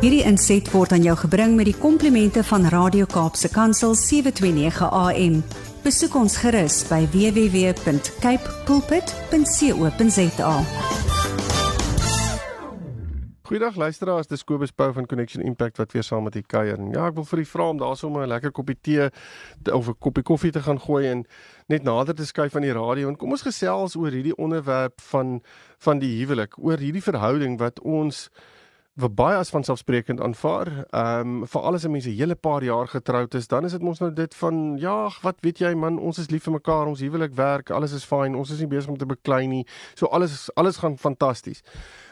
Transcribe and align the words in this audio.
Hierdie 0.00 0.22
inset 0.24 0.64
word 0.72 0.94
aan 0.96 1.02
jou 1.04 1.12
gebring 1.26 1.58
met 1.58 1.66
die 1.68 1.76
komplimente 1.76 2.40
van 2.48 2.62
Radio 2.72 3.04
Kaapse 3.04 3.50
Kansel 3.52 3.92
729 4.00 4.86
AM. 4.96 5.34
Besoek 5.84 6.14
ons 6.16 6.38
gerus 6.40 6.78
by 6.88 7.02
www.cape 7.12 8.54
pulpit.co.za. 8.64 10.54
Goeiedag 13.50 13.76
luisteraars, 13.76 14.30
dis 14.30 14.44
Kobus 14.48 14.72
Pau 14.72 14.88
van 14.96 15.04
Connection 15.10 15.44
Impact 15.44 15.76
wat 15.82 15.92
weer 15.92 16.06
saam 16.08 16.24
met 16.24 16.38
u 16.38 16.40
kuier. 16.48 16.80
Ja, 16.94 17.10
ek 17.10 17.18
wil 17.18 17.26
vir 17.28 17.42
u 17.42 17.44
vra 17.50 17.66
om 17.74 17.82
daarsoom 17.82 18.16
'n 18.22 18.30
lekker 18.30 18.56
koppie 18.56 18.78
tee 18.80 19.10
of 19.68 19.88
'n 19.88 19.98
koppie 20.00 20.24
koffie 20.24 20.50
te 20.50 20.62
gaan 20.64 20.80
gooi 20.80 21.10
en 21.10 21.26
net 21.68 21.82
nader 21.82 22.14
te 22.14 22.24
skuif 22.24 22.56
aan 22.56 22.64
die 22.64 22.72
radio 22.72 23.08
en 23.08 23.16
kom 23.16 23.36
ons 23.36 23.42
gesels 23.42 23.96
oor 23.96 24.10
hierdie 24.10 24.36
onderwerp 24.36 25.00
van 25.12 25.42
van 25.78 25.98
die 25.98 26.24
huwelik, 26.24 26.56
oor 26.56 26.78
hierdie 26.78 27.02
verhouding 27.02 27.58
wat 27.58 27.80
ons 27.80 28.30
wat 28.94 29.14
baie 29.14 29.36
as 29.38 29.50
vanselfsprekend 29.54 30.20
aanvaar. 30.20 30.68
Ehm 30.90 31.42
um, 31.42 31.46
vir 31.46 31.62
alles 31.62 31.84
as 31.84 31.90
mense 31.90 32.10
hele 32.10 32.34
paar 32.34 32.62
jaar 32.62 32.88
getroud 32.88 33.34
is, 33.34 33.46
dan 33.48 33.64
is 33.64 33.72
dit 33.72 33.82
mos 33.82 34.00
nou 34.00 34.10
dit 34.12 34.34
van 34.34 34.76
ja, 34.78 35.10
wat 35.22 35.40
weet 35.40 35.58
jy 35.58 35.74
man, 35.74 35.98
ons 35.98 36.18
is 36.18 36.30
lief 36.30 36.44
vir 36.44 36.58
mekaar, 36.58 36.86
ons 36.86 37.00
huwelik 37.00 37.34
werk, 37.34 37.70
alles 37.70 37.92
is 37.92 38.04
fyn, 38.04 38.34
ons 38.34 38.50
is 38.50 38.58
nie 38.58 38.68
besig 38.68 38.90
om 38.90 38.98
te 38.98 39.06
beklei 39.06 39.46
nie. 39.46 39.64
So 39.94 40.06
alles 40.06 40.50
alles 40.54 40.76
gaan 40.82 40.98
fantasties. 40.98 41.62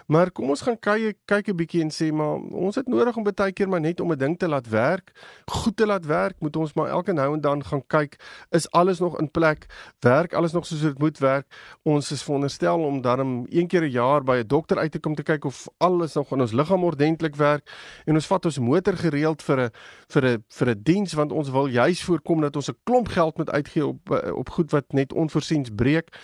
Maar 0.08 0.30
kom 0.32 0.48
ons 0.48 0.62
gaan 0.64 0.78
kyk 0.80 1.18
kyk 1.28 1.48
'n 1.52 1.56
bietjie 1.56 1.82
en 1.84 1.90
sê 1.92 2.08
maar 2.12 2.40
ons 2.56 2.74
het 2.80 2.88
nodig 2.88 3.16
om 3.16 3.24
baie 3.24 3.52
keer 3.52 3.68
maar 3.68 3.80
net 3.80 4.00
om 4.00 4.12
'n 4.12 4.18
ding 4.18 4.38
te 4.38 4.48
laat 4.48 4.68
werk, 4.68 5.12
goed 5.46 5.76
te 5.76 5.86
laat 5.86 6.06
werk, 6.06 6.40
moet 6.40 6.56
ons 6.56 6.72
maar 6.72 6.88
elke 6.88 7.12
nou 7.12 7.34
en 7.34 7.40
dan 7.40 7.64
gaan 7.64 7.86
kyk, 7.86 8.16
is 8.50 8.70
alles 8.70 8.98
nog 9.00 9.18
in 9.18 9.30
plek? 9.30 9.66
Werk 10.00 10.32
alles 10.32 10.52
nog 10.52 10.66
soos 10.66 10.80
dit 10.80 10.98
moet 10.98 11.18
werk? 11.18 11.46
Ons 11.82 12.12
is 12.12 12.22
veronderstel 12.22 12.78
om 12.80 13.00
dan 13.00 13.46
een 13.50 13.66
keer 13.66 13.82
'n 13.82 13.90
jaar 13.90 14.24
by 14.24 14.36
'n 14.36 14.46
dokter 14.46 14.78
uit 14.78 14.92
te 14.92 14.98
kom 14.98 15.14
te 15.14 15.22
kyk 15.22 15.44
of 15.44 15.68
alles 15.78 16.14
nog 16.14 16.32
in 16.32 16.40
ons 16.40 16.52
liggaam 16.52 16.84
ordentlik 16.84 17.36
werk 17.36 17.70
en 18.06 18.14
ons 18.14 18.26
vat 18.26 18.44
ons 18.44 18.58
motor 18.58 18.96
gereeld 18.96 19.42
vir 19.42 19.60
'n 19.60 19.70
vir 20.08 20.24
'n 20.24 20.44
vir 20.48 20.68
'n 20.68 20.82
diens 20.82 21.12
want 21.12 21.32
ons 21.32 21.50
wil 21.50 21.66
juis 21.66 22.04
voorkom 22.04 22.40
dat 22.40 22.56
ons 22.56 22.70
'n 22.70 22.76
klomp 22.84 23.08
geld 23.08 23.36
moet 23.36 23.50
uitgee 23.50 23.86
op 23.86 24.10
op 24.34 24.48
goed 24.50 24.70
wat 24.70 24.92
net 24.92 25.12
onvoorsiens 25.12 25.70
breek. 25.74 26.16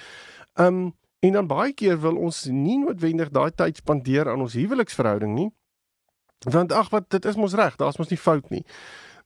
Um 0.55 0.95
En 1.25 1.33
dan 1.33 1.47
baie 1.49 1.73
keer 1.73 1.97
wil 2.01 2.19
ons 2.21 2.45
nie 2.53 2.77
noodwendig 2.83 3.31
daai 3.33 3.51
tyd 3.57 3.79
spandeer 3.81 4.29
aan 4.29 4.43
ons 4.45 4.57
huweliksverhouding 4.59 5.33
nie. 5.33 5.51
Want 6.45 6.73
ag 6.73 6.91
wat 6.93 7.09
dit 7.15 7.25
is 7.25 7.39
mos 7.41 7.55
reg, 7.57 7.79
daar's 7.81 7.97
mos 7.97 8.11
nie 8.13 8.21
fout 8.21 8.51
nie. 8.53 8.65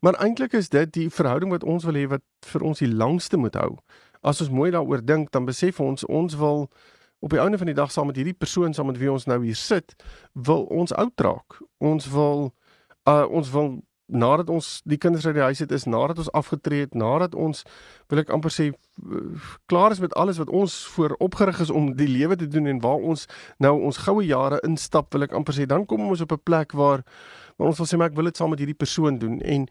Maar 0.01 0.15
eintlik 0.23 0.55
is 0.55 0.71
dit 0.71 0.93
die 0.95 1.09
verhouding 1.11 1.51
wat 1.51 1.67
ons 1.67 1.85
wil 1.89 1.99
hê 1.99 2.05
wat 2.07 2.23
vir 2.53 2.63
ons 2.63 2.79
die 2.79 2.91
langste 2.93 3.41
moet 3.41 3.59
hou. 3.59 3.73
As 4.23 4.39
ons 4.45 4.53
mooi 4.55 4.71
daaroor 4.71 5.03
dink, 5.03 5.33
dan 5.35 5.49
besef 5.49 5.81
ons 5.83 6.07
ons 6.07 6.39
wil 6.39 6.69
op 7.19 7.35
die 7.35 7.43
einde 7.43 7.59
van 7.59 7.67
die 7.67 7.75
dag 7.75 7.91
saam 7.91 8.07
met 8.07 8.21
hierdie 8.21 8.37
persoon 8.39 8.75
saam 8.75 8.93
met 8.93 9.01
wie 9.03 9.11
ons 9.11 9.27
nou 9.27 9.41
hier 9.43 9.59
sit, 9.59 9.97
wil 10.35 10.69
ons 10.71 10.95
oud 10.95 11.27
raak. 11.27 11.59
Ons 11.83 12.07
wil 12.15 12.53
uh 13.11 13.27
ons 13.27 13.51
wil 13.51 13.81
nadat 14.09 14.51
ons 14.51 14.81
die 14.85 14.99
kinders 14.99 15.27
uit 15.27 15.35
die 15.37 15.43
huis 15.43 15.59
het 15.59 15.73
is 15.73 15.85
nadat 15.85 16.19
ons 16.19 16.33
afgetree 16.33 16.81
het 16.81 16.95
nadat 16.95 17.35
ons 17.35 17.65
wil 18.09 18.23
ek 18.23 18.31
amper 18.33 18.53
sê 18.53 18.71
klaar 19.69 19.93
is 19.93 20.01
met 20.01 20.15
alles 20.15 20.41
wat 20.41 20.49
ons 20.51 20.75
voor 20.97 21.15
opgerig 21.19 21.61
is 21.61 21.71
om 21.71 21.93
die 21.97 22.09
lewe 22.09 22.37
te 22.37 22.49
doen 22.49 22.67
en 22.67 22.81
waar 22.81 23.05
ons 23.13 23.27
nou 23.59 23.75
ons 23.81 24.01
goue 24.07 24.25
jare 24.25 24.61
instap 24.67 25.13
wil 25.13 25.29
ek 25.29 25.37
amper 25.37 25.55
sê 25.55 25.69
dan 25.69 25.87
kom 25.87 26.09
ons 26.09 26.25
op 26.25 26.33
'n 26.33 26.45
plek 26.45 26.73
waar 26.73 27.05
waar 27.59 27.69
ons 27.69 27.79
wil 27.79 27.87
sê 27.87 27.99
maar 27.99 28.11
ek 28.11 28.17
wil 28.17 28.31
dit 28.31 28.37
saam 28.37 28.51
met 28.51 28.59
hierdie 28.63 28.79
persoon 28.79 29.19
doen. 29.19 29.41
En 29.41 29.67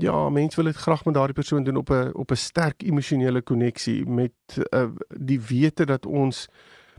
ja 0.00 0.28
mense 0.30 0.56
wil 0.56 0.70
dit 0.70 0.76
graag 0.76 1.04
met 1.04 1.14
daardie 1.14 1.36
persoon 1.36 1.64
doen 1.64 1.76
op 1.76 1.90
'n 1.90 2.14
op 2.14 2.30
'n 2.30 2.36
sterk 2.36 2.82
emosionele 2.82 3.42
koneksie 3.42 4.06
met 4.06 4.32
uh, 4.70 4.88
die 5.08 5.40
wete 5.40 5.84
dat 5.84 6.06
ons 6.06 6.48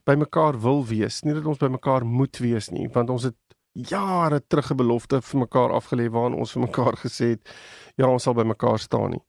by 0.03 0.13
mekaar 0.13 0.61
wil 0.61 0.85
wees 0.85 1.21
nie 1.21 1.33
dat 1.33 1.45
ons 1.45 1.57
by 1.57 1.67
mekaar 1.67 2.05
moet 2.05 2.37
wees 2.37 2.69
nie 2.69 2.87
want 2.93 3.09
ons 3.09 3.23
het 3.23 3.35
jare 3.75 4.41
terug 4.47 4.71
'n 4.71 4.77
belofte 4.77 5.21
vir 5.21 5.39
mekaar 5.39 5.69
afgelê 5.69 6.09
waarin 6.09 6.39
ons 6.39 6.51
vir 6.51 6.61
mekaar 6.61 6.95
gesê 6.95 7.25
het 7.35 7.49
ja, 7.95 8.07
ons 8.07 8.23
sal 8.23 8.33
by 8.33 8.43
mekaar 8.43 8.79
staan 8.79 9.09
nie. 9.11 9.23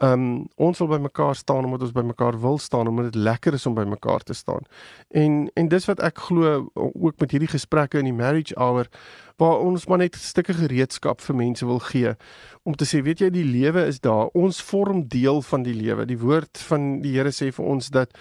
Ehm 0.00 0.12
um, 0.12 0.48
ons 0.56 0.78
wil 0.78 0.88
by 0.88 0.98
mekaar 0.98 1.34
staan 1.36 1.64
omdat 1.64 1.82
ons 1.82 1.92
by 1.92 2.00
mekaar 2.00 2.40
wil 2.40 2.58
staan 2.58 2.88
omdat 2.88 3.12
dit 3.12 3.14
lekker 3.20 3.52
is 3.52 3.66
om 3.66 3.74
by 3.74 3.84
mekaar 3.84 4.22
te 4.24 4.32
staan. 4.32 4.64
En 5.08 5.50
en 5.54 5.68
dis 5.68 5.84
wat 5.84 6.00
ek 6.00 6.18
glo 6.18 6.70
ook 6.74 7.20
met 7.20 7.30
hierdie 7.30 7.50
gesprekke 7.50 7.98
in 7.98 8.08
die 8.08 8.16
marriage 8.16 8.56
hour 8.56 8.88
waar 9.36 9.58
ons 9.60 9.84
maar 9.86 9.98
net 9.98 10.16
stukke 10.16 10.54
gereedskap 10.56 11.20
vir 11.20 11.36
mense 11.36 11.66
wil 11.66 11.82
gee 11.90 12.14
om 12.62 12.74
te 12.74 12.88
sê 12.88 13.02
weet 13.04 13.20
jy 13.20 13.30
die 13.30 13.44
lewe 13.44 13.84
is 13.86 14.00
daar. 14.00 14.32
Ons 14.32 14.62
vorm 14.62 15.04
deel 15.08 15.42
van 15.42 15.68
die 15.68 15.76
lewe. 15.76 16.06
Die 16.06 16.18
woord 16.18 16.58
van 16.70 17.02
die 17.04 17.12
Here 17.18 17.32
sê 17.32 17.52
vir 17.52 17.66
ons 17.66 17.92
dat 17.92 18.16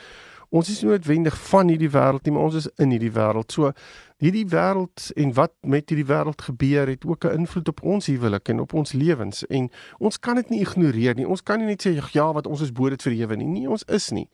ons 0.50 0.70
is 0.70 0.84
noodwendig 0.84 1.38
van 1.48 1.70
hierdie 1.70 1.92
wêreld 1.94 2.26
nie, 2.26 2.34
maar 2.34 2.50
ons 2.50 2.56
is 2.56 2.70
in 2.76 2.92
hierdie 2.92 3.14
wêreld. 3.14 3.52
So 3.56 3.72
hierdie 4.19 4.46
wêreld 4.52 5.09
en 5.16 5.34
wat 5.34 5.53
met 5.62 5.90
hierdie 5.90 6.07
wêreld 6.07 6.41
gebeur 6.41 6.88
het 6.91 7.06
ook 7.06 7.25
'n 7.25 7.40
invloed 7.40 7.68
op 7.68 7.84
ons 7.84 8.06
huwelik 8.06 8.50
en 8.50 8.59
op 8.59 8.74
ons 8.74 8.91
lewens 8.91 9.46
en 9.47 9.69
ons 9.97 10.19
kan 10.19 10.35
dit 10.35 10.50
nie 10.50 10.59
ignoreer 10.59 11.16
nie. 11.16 11.28
Ons 11.28 11.44
kan 11.44 11.59
nie 11.59 11.66
net 11.66 11.88
sê 11.88 11.96
ja, 12.12 12.34
wat 12.34 12.47
ons 12.47 12.62
is 12.62 12.72
bo 12.72 12.90
dit 12.90 13.02
verhewe 13.02 13.35
nie. 13.35 13.47
Nee, 13.47 13.69
ons 13.69 13.84
is 13.84 14.09
nie. 14.12 14.30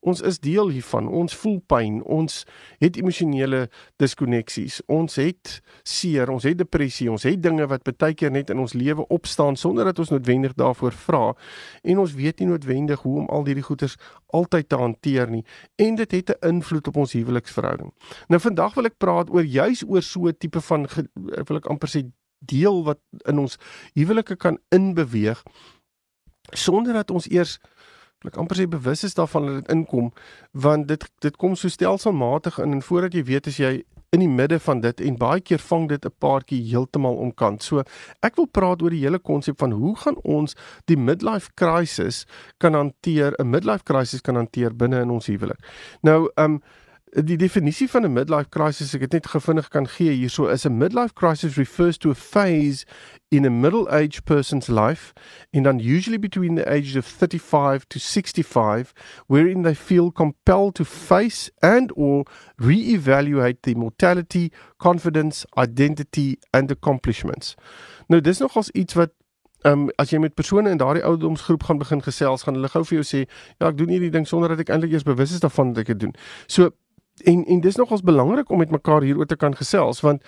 Ons 0.00 0.20
is 0.20 0.38
deel 0.38 0.68
hiervan. 0.68 1.08
Ons 1.08 1.36
voel 1.36 1.60
pyn. 1.66 2.02
Ons 2.02 2.44
het 2.78 2.96
emosionele 2.96 3.68
diskoneksies. 3.96 4.82
Ons 4.86 5.16
het 5.16 5.62
seer, 5.82 6.30
ons 6.30 6.42
het 6.42 6.58
depressie, 6.58 7.10
ons 7.10 7.22
het 7.22 7.42
dinge 7.42 7.66
wat 7.66 7.82
baie 8.00 8.14
keer 8.14 8.32
net 8.32 8.50
in 8.50 8.58
ons 8.58 8.74
lewe 8.74 9.06
opstaan 9.08 9.56
sonder 9.56 9.84
dat 9.84 9.98
ons 9.98 10.12
noodwendig 10.12 10.54
daarvoor 10.58 10.92
vra 10.92 11.22
en 11.82 11.98
ons 12.02 12.14
weet 12.16 12.40
nie 12.40 12.48
noodwendig 12.50 13.02
hoe 13.04 13.18
om 13.22 13.28
al 13.28 13.46
hierdie 13.48 13.64
goeters 13.66 13.96
altyd 14.36 14.68
te 14.68 14.78
hanteer 14.80 15.30
nie 15.30 15.44
en 15.76 15.98
dit 16.00 16.16
het 16.18 16.30
'n 16.30 16.48
invloed 16.48 16.88
op 16.88 16.96
ons 16.96 17.12
huweliksverhouding. 17.12 17.92
Nou 18.28 18.40
vandag 18.40 18.74
wil 18.74 18.84
ek 18.84 18.98
praat 18.98 19.29
oor 19.30 19.44
juis 19.44 19.84
oor 19.86 20.02
so 20.02 20.28
'n 20.28 20.36
tipe 20.38 20.60
van 20.60 20.86
wil 21.48 21.56
ek 21.56 21.70
amper 21.70 21.88
sê 21.88 22.04
deel 22.38 22.84
wat 22.84 23.00
in 23.26 23.38
ons 23.38 23.58
huwelike 23.94 24.36
kan 24.36 24.58
inbeweeg 24.68 25.42
sonder 26.52 26.92
dat 26.92 27.10
ons 27.10 27.28
eers 27.30 27.58
ek 28.24 28.36
amper 28.36 28.56
sê 28.56 28.66
bewus 28.68 29.04
is 29.04 29.14
daarvan 29.14 29.46
dat 29.46 29.54
dit 29.60 29.70
inkom 29.76 30.12
want 30.52 30.88
dit 30.88 31.04
dit 31.20 31.36
kom 31.36 31.56
so 31.56 31.68
stelselmatig 31.68 32.58
in 32.58 32.72
en 32.72 32.82
voordat 32.82 33.14
jy 33.14 33.24
weet 33.24 33.46
as 33.46 33.56
jy 33.56 33.82
in 34.10 34.24
die 34.24 34.28
midde 34.28 34.58
van 34.58 34.80
dit 34.82 35.00
en 35.06 35.18
baie 35.18 35.40
keer 35.40 35.62
vang 35.62 35.86
dit 35.88 36.04
'n 36.06 36.14
paartjie 36.18 36.62
heeltemal 36.70 37.14
omkant. 37.14 37.62
So 37.62 37.82
ek 38.22 38.36
wil 38.36 38.46
praat 38.46 38.82
oor 38.82 38.90
die 38.90 39.04
hele 39.04 39.18
konsep 39.18 39.58
van 39.58 39.70
hoe 39.70 39.96
gaan 39.96 40.16
ons 40.24 40.54
die 40.86 40.96
midlife 40.96 41.50
crisis 41.54 42.26
kan 42.58 42.74
hanteer, 42.74 43.34
'n 43.38 43.50
midlife 43.50 43.84
crisis 43.84 44.20
kan 44.20 44.34
hanteer 44.34 44.76
binne 44.76 45.00
in 45.00 45.10
ons 45.10 45.26
huwelik. 45.26 45.58
Nou, 46.02 46.28
ehm 46.34 46.44
um, 46.44 46.62
die 47.12 47.36
definisie 47.36 47.88
van 47.88 48.04
'n 48.04 48.12
midlife 48.12 48.48
crisis 48.48 48.94
ek 48.94 49.00
het 49.00 49.12
net 49.12 49.26
gevindig 49.26 49.68
kan 49.68 49.86
gee 49.86 50.12
hierso 50.12 50.46
is 50.46 50.64
'n 50.64 50.78
midlife 50.78 51.14
crisis 51.14 51.56
refers 51.56 51.98
to 51.98 52.10
a 52.10 52.14
phase 52.14 52.86
in 53.30 53.44
a 53.44 53.50
middle 53.50 53.88
aged 53.90 54.24
person's 54.24 54.68
life 54.68 55.12
and 55.52 55.64
then 55.64 55.78
usually 55.78 56.18
between 56.18 56.54
the 56.54 56.68
ages 56.68 56.96
of 56.96 57.04
35 57.06 57.84
to 57.88 57.98
65 57.98 58.92
wherein 59.26 59.62
they 59.62 59.74
feel 59.74 60.12
compelled 60.12 60.74
to 60.74 60.84
face 60.84 61.50
and 61.60 61.92
or 61.96 62.24
re-evaluate 62.56 63.62
their 63.62 63.76
mortality, 63.76 64.50
confidence, 64.78 65.44
identity 65.56 66.38
and 66.52 66.70
accomplishments. 66.70 67.56
Nou 68.06 68.20
dis 68.20 68.38
nogals 68.38 68.70
iets 68.70 68.94
wat 68.94 69.10
Ehm 69.62 69.72
um, 69.72 69.90
as 69.96 70.08
jy 70.08 70.18
met 70.18 70.34
persone 70.34 70.70
in 70.70 70.78
daardie 70.80 71.04
ouderdomsgroep 71.04 71.62
gaan 71.62 71.78
begin 71.78 72.00
gesels, 72.02 72.42
gaan 72.42 72.54
hulle 72.54 72.68
gou 72.68 72.80
vir 72.84 72.94
jou 72.94 73.04
sê, 73.04 73.18
ja, 73.58 73.68
ek 73.68 73.76
doen 73.76 73.90
hierdie 73.92 74.10
ding 74.10 74.24
sonder 74.28 74.48
dat 74.48 74.62
ek 74.64 74.70
eintlik 74.72 74.94
eers 74.94 75.04
bewus 75.04 75.34
is 75.36 75.42
daarvan 75.42 75.74
dat 75.74 75.82
ek 75.82 75.90
dit 75.92 76.00
doen. 76.00 76.14
So 76.46 76.70
en 77.22 77.44
en 77.44 77.60
dis 77.60 77.76
nogals 77.76 78.02
belangrik 78.02 78.50
om 78.50 78.58
met 78.58 78.70
mekaar 78.70 79.02
hieroor 79.02 79.26
te 79.26 79.36
kan 79.36 79.56
gesels 79.56 80.00
want 80.00 80.22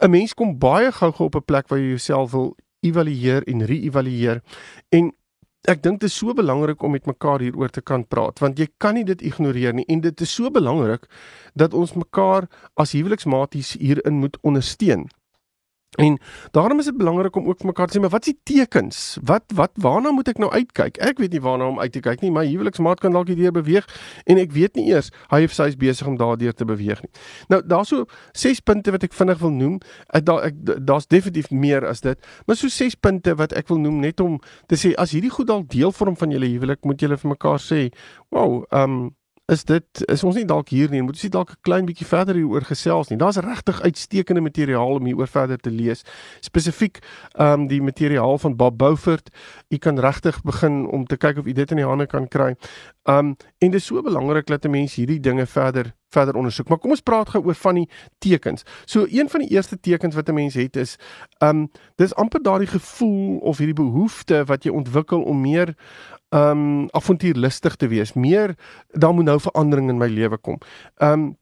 'n 0.00 0.10
mens 0.10 0.34
kom 0.34 0.58
baie 0.58 0.92
gou-gou 0.92 1.26
op 1.26 1.36
'n 1.36 1.44
plek 1.44 1.68
waar 1.68 1.78
jy 1.78 1.88
jouself 1.88 2.30
wil 2.30 2.56
evalueer 2.80 3.42
en 3.42 3.64
re-evalueer. 3.64 4.42
En 4.88 5.12
ek 5.66 5.82
dink 5.82 6.00
dit 6.00 6.08
is 6.10 6.16
so 6.16 6.34
belangrik 6.34 6.82
om 6.82 6.94
met 6.94 7.06
mekaar 7.06 7.42
hieroor 7.42 7.68
te 7.68 7.82
kan 7.82 8.06
praat 8.06 8.38
want 8.38 8.58
jy 8.58 8.68
kan 8.78 8.94
nie 8.94 9.04
dit 9.04 9.22
ignoreer 9.22 9.74
nie. 9.74 9.86
En 9.86 10.00
dit 10.00 10.20
is 10.20 10.34
so 10.34 10.50
belangrik 10.50 11.06
dat 11.54 11.74
ons 11.74 11.92
mekaar 11.92 12.48
as 12.74 12.92
huweliksmaties 12.92 13.76
hierin 13.80 14.20
moet 14.22 14.38
ondersteun 14.42 15.08
En 15.96 16.18
daarom 16.50 16.78
is 16.78 16.84
dit 16.84 16.96
belangrik 16.96 17.36
om 17.36 17.46
ook 17.46 17.58
vir 17.58 17.66
mekaar 17.66 17.86
te 17.86 17.96
sê, 17.96 18.00
maar 18.00 18.10
wat 18.10 18.26
is 18.26 18.34
die 18.34 18.40
tekens? 18.42 19.18
Wat 19.24 19.44
wat 19.54 19.72
waarna 19.80 20.10
moet 20.12 20.28
ek 20.28 20.38
nou 20.38 20.50
uitkyk? 20.52 20.98
Ek 21.00 21.18
weet 21.22 21.32
nie 21.32 21.40
waarna 21.40 21.70
om 21.72 21.80
uit 21.80 21.92
te 21.92 22.02
kyk 22.04 22.20
nie. 22.20 22.30
My 22.30 22.44
huweliksmaat 22.44 23.00
kan 23.00 23.16
dalk 23.16 23.30
hierdeur 23.32 23.54
beweeg 23.56 23.88
en 24.28 24.40
ek 24.42 24.52
weet 24.52 24.76
nie 24.76 24.90
eers 24.90 25.08
hy 25.32 25.42
of 25.48 25.56
sy 25.56 25.70
is 25.72 25.78
besig 25.80 26.08
om 26.08 26.18
daardeur 26.20 26.52
te 26.52 26.68
beweeg 26.68 27.00
nie. 27.04 27.12
Nou 27.52 27.62
daar's 27.64 27.94
so 27.94 28.04
ses 28.36 28.60
punte 28.60 28.92
wat 28.92 29.08
ek 29.08 29.16
vinnig 29.16 29.40
wil 29.40 29.54
noem. 29.56 29.80
Ek 30.12 30.28
daar 30.28 30.50
ek 30.50 30.60
daar's 30.84 31.08
definitief 31.08 31.50
meer 31.50 31.86
as 31.88 32.04
dit, 32.04 32.28
maar 32.46 32.60
so 32.60 32.68
ses 32.72 32.98
punte 33.00 33.36
wat 33.40 33.56
ek 33.56 33.72
wil 33.72 33.80
noem 33.80 34.02
net 34.04 34.20
om 34.20 34.40
te 34.68 34.76
sê 34.76 34.92
as 35.00 35.16
hierdie 35.16 35.32
goed 35.32 35.48
dalk 35.48 35.70
deel 35.72 35.94
vorm 35.96 36.16
van 36.20 36.34
julle 36.34 36.50
huwelik, 36.52 36.84
moet 36.84 37.00
julle 37.00 37.16
vir 37.16 37.32
mekaar 37.32 37.62
sê, 37.62 37.88
"Wow, 38.30 38.64
ehm 38.70 38.90
um, 38.90 39.14
is 39.46 39.64
dit 39.64 40.02
is 40.10 40.24
ons 40.26 40.34
nie 40.34 40.46
dalk 40.46 40.72
hier 40.74 40.90
nie, 40.90 41.02
moet 41.06 41.14
ons 41.14 41.22
nie 41.22 41.30
dalk 41.30 41.50
'n 41.52 41.62
klein 41.62 41.86
bietjie 41.86 42.06
verder 42.06 42.34
hieroor 42.34 42.66
gesels 42.66 43.08
nie. 43.10 43.18
Daar's 43.18 43.38
regtig 43.38 43.80
uitstekende 43.80 44.40
materiaal 44.40 44.98
om 44.98 45.04
hieroor 45.06 45.28
verder 45.28 45.58
te 45.58 45.70
lees. 45.70 46.02
Spesifiek 46.40 46.98
ehm 47.38 47.60
um, 47.60 47.66
die 47.66 47.82
materiaal 47.82 48.38
van 48.38 48.56
Bob 48.56 48.78
Beaufort. 48.78 49.30
U 49.70 49.78
kan 49.78 49.98
regtig 50.00 50.42
begin 50.42 50.86
om 50.86 51.06
te 51.06 51.16
kyk 51.16 51.38
of 51.38 51.46
u 51.46 51.52
dit 51.52 51.70
in 51.70 51.76
die 51.76 51.86
hande 51.86 52.06
kan 52.06 52.28
kry. 52.28 52.56
Um 53.08 53.36
en 53.58 53.70
dit 53.70 53.74
is 53.80 53.86
so 53.86 54.02
belangrik 54.02 54.46
dat 54.46 54.64
'n 54.64 54.70
mens 54.70 54.94
hierdie 54.94 55.20
dinge 55.20 55.46
verder 55.46 55.94
verder 56.08 56.34
ondersoek. 56.34 56.68
Maar 56.68 56.78
kom 56.78 56.90
ons 56.90 57.00
praat 57.00 57.28
gou 57.28 57.44
oor 57.44 57.54
van 57.54 57.74
die 57.74 57.88
tekens. 58.18 58.62
So 58.84 59.06
een 59.10 59.28
van 59.28 59.40
die 59.40 59.48
eerste 59.48 59.80
tekens 59.80 60.14
wat 60.14 60.28
'n 60.28 60.34
mens 60.34 60.54
het 60.54 60.76
is 60.76 60.96
um 61.38 61.70
dis 61.94 62.14
amper 62.14 62.42
daardie 62.42 62.68
gevoel 62.68 63.38
of 63.38 63.58
hierdie 63.58 63.82
behoefte 63.84 64.44
wat 64.44 64.64
jy 64.64 64.70
ontwikkel 64.70 65.22
om 65.22 65.40
meer 65.40 65.74
um 66.30 66.88
avontuurlustig 66.90 67.76
te 67.76 67.88
wees. 67.88 68.12
Meer 68.12 68.54
daar 68.88 69.14
moet 69.14 69.24
nou 69.24 69.40
verandering 69.40 69.88
in 69.88 69.98
my 69.98 70.08
lewe 70.08 70.38
kom. 70.38 70.58
Um 70.96 71.36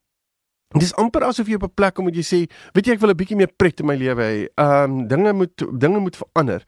Dit 0.75 0.83
is 0.83 0.95
amper 0.95 1.23
asof 1.23 1.47
jy 1.47 1.55
op 1.55 1.63
'n 1.63 1.75
plek 1.75 1.95
kom 1.95 2.05
moet 2.05 2.17
jy 2.17 2.23
sê, 2.23 2.51
weet 2.73 2.87
jy 2.87 2.93
ek 2.93 3.01
wil 3.01 3.11
'n 3.11 3.17
bietjie 3.17 3.37
meer 3.37 3.53
pret 3.57 3.81
in 3.81 3.87
my 3.87 3.95
lewe 3.95 4.23
hê. 4.23 4.49
Um 4.59 5.07
dinge 5.07 5.33
moet 5.33 5.65
dinge 5.79 5.99
moet 5.99 6.17
verander. 6.17 6.65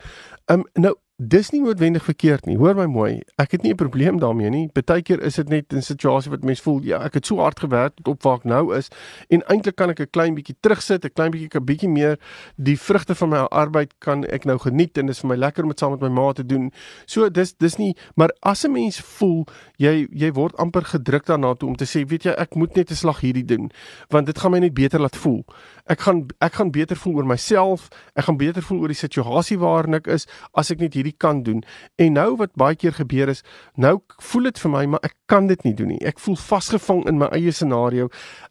Um 0.46 0.64
nou 0.74 0.94
Dis 1.16 1.48
nie 1.48 1.62
noodwendig 1.64 2.04
verkeerd 2.04 2.44
nie. 2.44 2.58
Hoor 2.60 2.74
my 2.76 2.84
mooi. 2.92 3.22
Ek 3.40 3.54
het 3.56 3.62
nie 3.62 3.72
'n 3.72 3.76
probleem 3.76 4.18
daarmee 4.20 4.50
nie. 4.50 4.68
Partykeer 4.68 5.22
is 5.22 5.36
dit 5.36 5.48
net 5.48 5.72
'n 5.72 5.80
situasie 5.80 6.30
wat 6.30 6.44
mens 6.44 6.60
voel, 6.60 6.82
ja, 6.82 7.02
ek 7.04 7.14
het 7.14 7.26
so 7.26 7.38
hard 7.38 7.58
gewerk 7.58 7.94
tot 7.96 8.08
op 8.08 8.22
waar 8.22 8.36
ek 8.36 8.44
nou 8.44 8.76
is 8.76 8.90
en 9.30 9.42
eintlik 9.48 9.76
kan 9.76 9.88
ek 9.88 10.00
'n 10.00 10.10
klein 10.10 10.34
bietjie 10.34 10.56
terugsit, 10.60 11.04
'n 11.04 11.10
klein 11.14 11.30
bietjie 11.30 11.48
'n 11.58 11.64
bietjie 11.64 11.88
meer 11.88 12.18
die 12.56 12.76
vrugte 12.76 13.14
van 13.14 13.28
my 13.28 13.38
arbeid 13.38 13.94
kan 13.98 14.24
ek 14.24 14.44
nou 14.44 14.58
geniet 14.58 14.98
en 14.98 15.06
dit 15.06 15.14
is 15.14 15.20
vir 15.20 15.28
my 15.28 15.36
lekker 15.36 15.62
om 15.62 15.68
dit 15.68 15.78
saam 15.78 15.90
met 15.92 16.00
my 16.00 16.08
ma 16.08 16.32
te 16.32 16.46
doen. 16.46 16.70
So 17.06 17.30
dis 17.30 17.54
dis 17.56 17.76
nie, 17.78 17.96
maar 18.14 18.30
as 18.42 18.64
'n 18.64 18.72
mens 18.72 19.00
voel 19.00 19.46
jy 19.78 20.06
jy 20.12 20.32
word 20.32 20.56
amper 20.56 20.82
gedruk 20.82 21.24
daarna 21.24 21.54
toe 21.54 21.68
om 21.68 21.76
te 21.76 21.84
sê, 21.86 22.04
weet 22.06 22.24
jy, 22.24 22.32
ek 22.32 22.54
moet 22.54 22.76
net 22.76 22.90
'n 22.90 22.94
slag 22.94 23.20
hierdie 23.20 23.44
doen 23.44 23.70
want 24.10 24.26
dit 24.26 24.38
gaan 24.38 24.50
my 24.50 24.58
net 24.58 24.74
beter 24.74 25.00
laat 25.00 25.16
voel. 25.16 25.44
Ek 25.86 26.00
gaan 26.00 26.26
ek 26.40 26.52
gaan 26.52 26.70
beter 26.70 26.96
voel 26.96 27.14
oor 27.14 27.26
myself, 27.26 27.88
ek 28.14 28.24
gaan 28.24 28.36
beter 28.36 28.62
voel 28.62 28.80
oor 28.80 28.88
die 28.88 28.94
situasie 28.94 29.58
waarin 29.58 29.94
ek 29.94 30.06
is 30.06 30.26
as 30.52 30.70
ek 30.70 30.78
net 30.78 30.94
hierdie 30.94 31.05
kan 31.12 31.42
doen. 31.42 31.64
En 31.96 32.12
nou 32.12 32.36
wat 32.36 32.54
baie 32.54 32.76
keer 32.76 32.92
gebeur 32.92 33.28
is, 33.28 33.42
nou 33.74 34.00
voel 34.30 34.42
dit 34.42 34.58
vir 34.58 34.70
my 34.70 34.84
maar 34.86 35.00
ek 35.02 35.14
kan 35.26 35.46
dit 35.46 35.62
nie 35.64 35.74
doen 35.74 35.88
nie. 35.88 36.00
Ek 36.06 36.18
voel 36.18 36.36
vasgevang 36.36 37.04
in 37.06 37.18
my 37.18 37.28
eie 37.36 37.52
scenario 37.52 38.08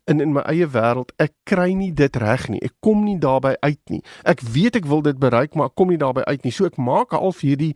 in 0.07 0.21
in 0.21 0.33
my 0.33 0.41
eie 0.51 0.67
wêreld. 0.67 1.11
Ek 1.17 1.33
kry 1.43 1.73
nie 1.73 1.91
dit 1.93 2.15
reg 2.15 2.49
nie. 2.49 2.61
Ek 2.63 2.73
kom 2.79 3.03
nie 3.05 3.17
daarby 3.19 3.55
uit 3.61 3.81
nie. 3.89 4.03
Ek 4.23 4.41
weet 4.41 4.75
ek 4.75 4.85
wil 4.85 5.01
dit 5.01 5.19
bereik, 5.19 5.55
maar 5.55 5.71
ek 5.71 5.75
kom 5.75 5.89
nie 5.89 6.01
daarby 6.01 6.21
uit 6.27 6.43
nie. 6.43 6.51
So 6.51 6.65
ek 6.65 6.77
maak 6.77 7.11
half 7.11 7.41
hierdie 7.41 7.75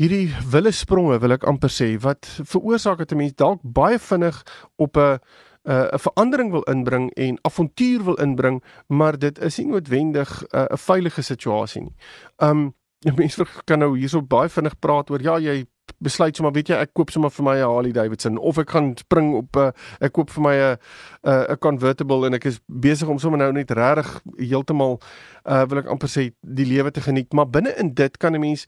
hierdie 0.00 0.30
wille 0.48 0.72
spronge 0.72 1.18
wil 1.20 1.36
ek 1.36 1.44
amper 1.44 1.72
sê 1.72 1.92
wat 2.00 2.24
veroorsaak 2.48 2.98
dat 2.98 3.12
'n 3.12 3.20
mens 3.20 3.34
dalk 3.36 3.60
baie 3.62 3.98
vinnig 3.98 4.36
op 4.78 4.96
'n 4.96 5.18
'n 5.64 5.72
uh, 5.72 5.98
verandering 5.98 6.50
wil 6.50 6.62
inbring 6.62 7.10
en 7.14 7.38
avontuur 7.42 8.04
wil 8.04 8.14
inbring, 8.14 8.62
maar 8.86 9.18
dit 9.18 9.38
is 9.38 9.58
nie 9.58 9.66
noodwendig 9.66 10.42
'n 10.42 10.56
uh, 10.56 10.76
veilige 10.76 11.22
situasie 11.22 11.82
nie. 11.82 11.94
Um 12.36 12.74
mense 13.20 13.44
kan 13.64 13.80
nou 13.80 13.94
hierso 13.96 14.20
baie 14.20 14.50
vinnig 14.52 14.76
praat 14.80 15.10
oor 15.10 15.22
ja 15.24 15.38
jy 15.40 15.64
besluit 15.98 16.36
sommer 16.36 16.52
weet 16.54 16.70
jy 16.70 16.78
ek 16.78 16.92
koop 16.94 17.10
sommer 17.10 17.32
vir 17.34 17.44
my 17.44 17.56
'n 17.56 17.66
Harley 17.66 17.92
Davidson 17.92 18.38
of 18.38 18.58
ek 18.58 18.70
gaan 18.70 18.96
spring 18.96 19.34
op 19.34 19.56
'n 19.56 19.72
uh, 19.72 19.72
ek 20.00 20.12
koop 20.12 20.30
vir 20.30 20.42
my 20.42 20.54
'n 20.54 20.76
'n 21.24 21.56
convertible 21.58 22.26
en 22.26 22.34
ek 22.34 22.46
is 22.46 22.60
besig 22.68 23.08
om 23.08 23.18
sommer 23.18 23.38
nou 23.38 23.52
net 23.52 23.70
regtig 23.70 24.22
heeltemal 24.38 25.00
uh, 25.46 25.64
wil 25.64 25.78
ek 25.78 25.88
amper 25.88 26.08
sê 26.08 26.32
die 26.42 26.66
lewe 26.66 26.90
te 26.90 27.00
geniet. 27.00 27.32
Maar 27.32 27.48
binne 27.48 27.74
in 27.78 27.94
dit 27.94 28.16
kan 28.18 28.34
'n 28.34 28.40
mens 28.40 28.66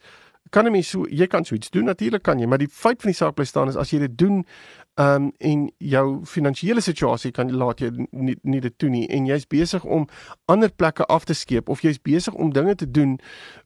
kan 0.49 0.65
'n 0.65 0.71
mens 0.71 0.89
so 0.89 1.05
jy 1.09 1.27
kan 1.27 1.45
so 1.45 1.55
iets 1.55 1.69
doen 1.69 1.85
natuurlik 1.85 2.23
kan 2.23 2.39
jy 2.39 2.45
maar 2.45 2.57
die 2.57 2.67
feit 2.67 3.01
van 3.01 3.11
die 3.11 3.17
saak 3.17 3.35
bly 3.35 3.45
staan 3.45 3.69
is 3.69 3.77
as 3.77 3.91
jy 3.91 3.99
dit 3.99 4.17
doen 4.17 4.45
um 4.95 5.31
en 5.37 5.71
jou 5.77 6.25
finansiële 6.25 6.81
situasie 6.81 7.31
kan 7.31 7.49
laat 7.51 7.79
jy 7.81 7.89
nie 8.11 8.35
nie 8.41 8.59
dit 8.61 8.73
toe 8.77 8.89
nie. 8.89 9.07
En 9.09 9.25
jy's 9.25 9.47
besig 9.49 9.83
om 9.83 10.05
ander 10.45 10.69
plekke 10.69 11.05
af 11.09 11.25
te 11.25 11.33
skeep 11.33 11.69
of 11.69 11.81
jy's 11.81 11.97
besig 12.01 12.33
om 12.33 12.51
dinge 12.53 12.75
te 12.75 12.85
doen 12.85 13.15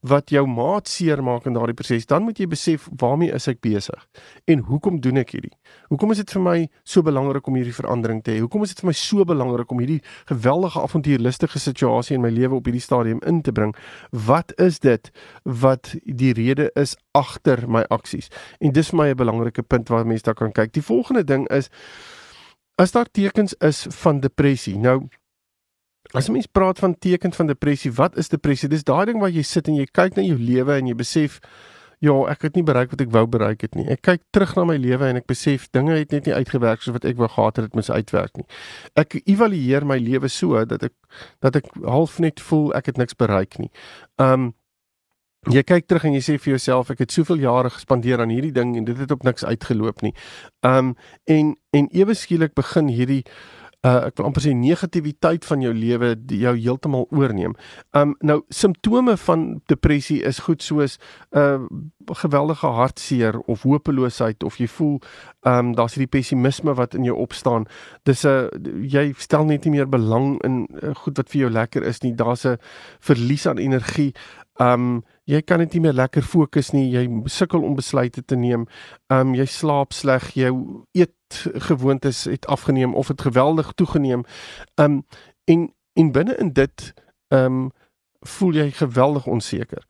wat 0.08 0.32
jou 0.32 0.46
maat 0.48 0.88
seermaak 0.88 1.46
in 1.46 1.58
daardie 1.58 1.76
proses 1.76 2.06
dan 2.08 2.24
moet 2.24 2.40
jy 2.40 2.48
besef 2.48 2.88
waarmee 3.02 3.34
is 3.36 3.48
ek 3.48 3.60
besig 3.62 4.06
en 4.48 4.64
hoekom 4.70 5.02
doen 5.04 5.20
ek 5.20 5.34
hierdie? 5.36 5.52
Hoekom 5.92 6.14
is 6.16 6.22
dit 6.22 6.32
vir 6.32 6.44
my 6.46 6.56
so 6.88 7.04
belangrik 7.04 7.48
om 7.48 7.60
hierdie 7.60 7.76
verandering 7.76 8.24
te 8.24 8.36
hê? 8.36 8.40
Hoekom 8.44 8.64
is 8.64 8.72
dit 8.76 8.84
vir 8.84 8.92
my 8.92 8.96
so 8.96 9.28
belangrik 9.28 9.72
om 9.72 9.84
hierdie 9.84 10.00
geweldige 10.32 10.80
avontuurlustige 10.80 11.60
situasie 11.60 12.16
in 12.16 12.24
my 12.24 12.32
lewe 12.32 12.56
op 12.62 12.70
hierdie 12.70 12.84
stadium 12.84 13.20
in 13.28 13.42
te 13.44 13.52
bring? 13.52 13.76
Wat 14.12 14.56
is 14.64 14.80
dit 14.80 15.12
wat 15.44 15.92
die 16.06 16.32
rede 16.38 16.70
is 16.80 16.96
agter 17.18 17.66
my 17.68 17.84
aksies? 17.92 18.32
En 18.64 18.72
dis 18.72 18.94
vir 18.94 18.98
my 18.98 19.10
'n 19.12 19.18
belangrike 19.18 19.64
punt 19.64 19.90
waar 19.90 20.06
mense 20.06 20.24
daar 20.24 20.36
kan 20.36 20.52
kyk. 20.52 20.74
Die 20.74 20.82
volgende 20.82 21.17
volgende 21.18 21.24
ding 21.24 21.50
is 21.50 21.70
as 22.76 22.92
daar 22.92 23.10
tekens 23.12 23.54
is 23.54 23.86
van 23.90 24.20
depressie. 24.20 24.78
Nou 24.78 25.10
as 26.14 26.28
'n 26.30 26.32
mens 26.32 26.46
praat 26.46 26.80
van 26.80 26.98
tekens 26.98 27.36
van 27.36 27.48
depressie, 27.48 27.92
wat 27.92 28.18
is 28.18 28.30
depressie? 28.30 28.70
Dis 28.70 28.84
daai 28.84 29.06
ding 29.06 29.20
waar 29.20 29.30
jy 29.30 29.42
sit 29.42 29.68
en 29.68 29.76
jy 29.76 29.86
kyk 29.86 30.16
na 30.16 30.24
jou 30.24 30.38
lewe 30.38 30.74
en 30.78 30.88
jy 30.88 30.96
besef 30.96 31.40
ja, 32.00 32.14
ek 32.30 32.42
het 32.42 32.56
nie 32.56 32.64
bereik 32.64 32.92
wat 32.92 33.02
ek 33.02 33.12
wou 33.12 33.26
bereik 33.26 33.62
het 33.62 33.76
nie. 33.76 33.88
Ek 33.90 34.02
kyk 34.02 34.22
terug 34.32 34.56
na 34.56 34.66
my 34.66 34.78
lewe 34.78 35.08
en 35.08 35.16
ek 35.16 35.26
besef 35.26 35.68
dinge 35.72 35.98
het 35.98 36.12
net 36.12 36.26
nie 36.26 36.34
uitgewerk 36.34 36.82
soos 36.82 36.94
wat 36.94 37.06
ek 37.06 37.18
wou 37.18 37.28
gehad 37.28 37.56
het 37.56 37.66
dit 37.66 37.74
moes 37.74 37.90
uitwerk 37.90 38.38
nie. 38.38 38.46
Ek 38.96 39.22
evalueer 39.26 39.86
my 39.86 39.98
lewe 39.98 40.30
so 40.30 40.64
dat 40.66 40.84
ek 40.84 40.94
dat 41.42 41.56
ek 41.56 41.66
half 41.84 42.20
net 42.20 42.40
voel 42.40 42.74
ek 42.76 42.86
het 42.86 42.98
niks 42.98 43.16
bereik 43.18 43.58
nie. 43.58 43.72
Um 44.18 44.54
jy 45.46 45.64
kyk 45.64 45.88
terug 45.88 46.08
en 46.08 46.14
jy 46.18 46.24
sê 46.26 46.38
vir 46.38 46.56
jouself 46.56 46.92
ek 46.92 47.06
het 47.06 47.14
soveel 47.14 47.40
jare 47.46 47.70
gespandeer 47.70 48.22
aan 48.24 48.34
hierdie 48.34 48.56
ding 48.56 48.76
en 48.78 48.86
dit 48.86 48.98
het 48.98 49.12
op 49.12 49.24
niks 49.24 49.46
uitgeloop 49.46 50.02
nie. 50.02 50.14
Um 50.66 50.96
en 51.26 51.56
en 51.72 51.88
ewe 51.94 52.16
skielik 52.18 52.56
begin 52.58 52.90
hierdie 52.90 53.24
uh 53.86 54.08
ek 54.08 54.18
wil 54.18 54.28
amper 54.28 54.42
sê 54.42 54.54
negativiteit 54.58 55.46
van 55.46 55.62
jou 55.62 55.72
lewe 55.76 56.16
jou 56.34 56.54
heeltemal 56.58 57.06
oorneem. 57.14 57.54
Um 57.94 58.16
nou 58.26 58.42
simptome 58.50 59.18
van 59.18 59.62
depressie 59.72 60.24
is 60.26 60.40
goed 60.48 60.64
soos 60.64 60.98
'n 61.32 61.40
uh, 61.40 61.60
geweldige 62.22 62.68
hartseer 62.68 63.40
of 63.40 63.64
hopeloosheid 63.64 64.44
of 64.44 64.58
jy 64.58 64.68
voel 64.68 65.00
um 65.44 65.76
daar's 65.76 65.96
hierdie 65.96 66.20
pessimisme 66.20 66.74
wat 66.74 66.96
in 66.96 67.04
jou 67.04 67.16
opstaan. 67.16 67.68
Dis 68.04 68.26
'n 68.26 68.28
uh, 68.28 68.50
jy 68.82 69.14
stel 69.18 69.46
net 69.46 69.66
nie 69.66 69.72
meer 69.72 69.90
belang 69.90 70.42
in 70.44 70.68
uh, 70.82 70.96
goed 70.96 71.18
wat 71.18 71.30
vir 71.30 71.42
jou 71.42 71.52
lekker 71.52 71.84
is 71.84 72.02
nie. 72.02 72.16
Daar's 72.16 72.46
'n 72.46 72.58
verlies 73.00 73.46
aan 73.46 73.58
energie. 73.58 74.14
Um 74.58 75.04
jy 75.28 75.42
kan 75.44 75.60
net 75.60 75.74
nie 75.76 75.82
meer 75.84 75.94
lekker 75.98 76.24
fokus 76.24 76.72
nie. 76.74 76.88
Jy 76.92 77.06
sukkel 77.30 77.64
om 77.64 77.76
besluite 77.78 78.24
te 78.26 78.36
neem. 78.36 78.66
Um 79.14 79.36
jy 79.38 79.46
slaap 79.46 79.94
sleg. 79.94 80.32
Jou 80.38 80.86
eetgewoontes 80.98 82.26
het 82.32 82.48
afgeneem 82.48 82.96
of 82.96 83.08
het 83.08 83.22
geweldig 83.22 83.72
toegeneem. 83.76 84.26
Um 84.76 85.04
en 85.46 85.70
en 85.94 86.12
binne 86.12 86.36
in 86.38 86.54
dit 86.54 86.94
um 87.34 87.72
voel 88.22 88.54
jy 88.54 88.72
geweldig 88.72 89.28
onseker. 89.28 89.86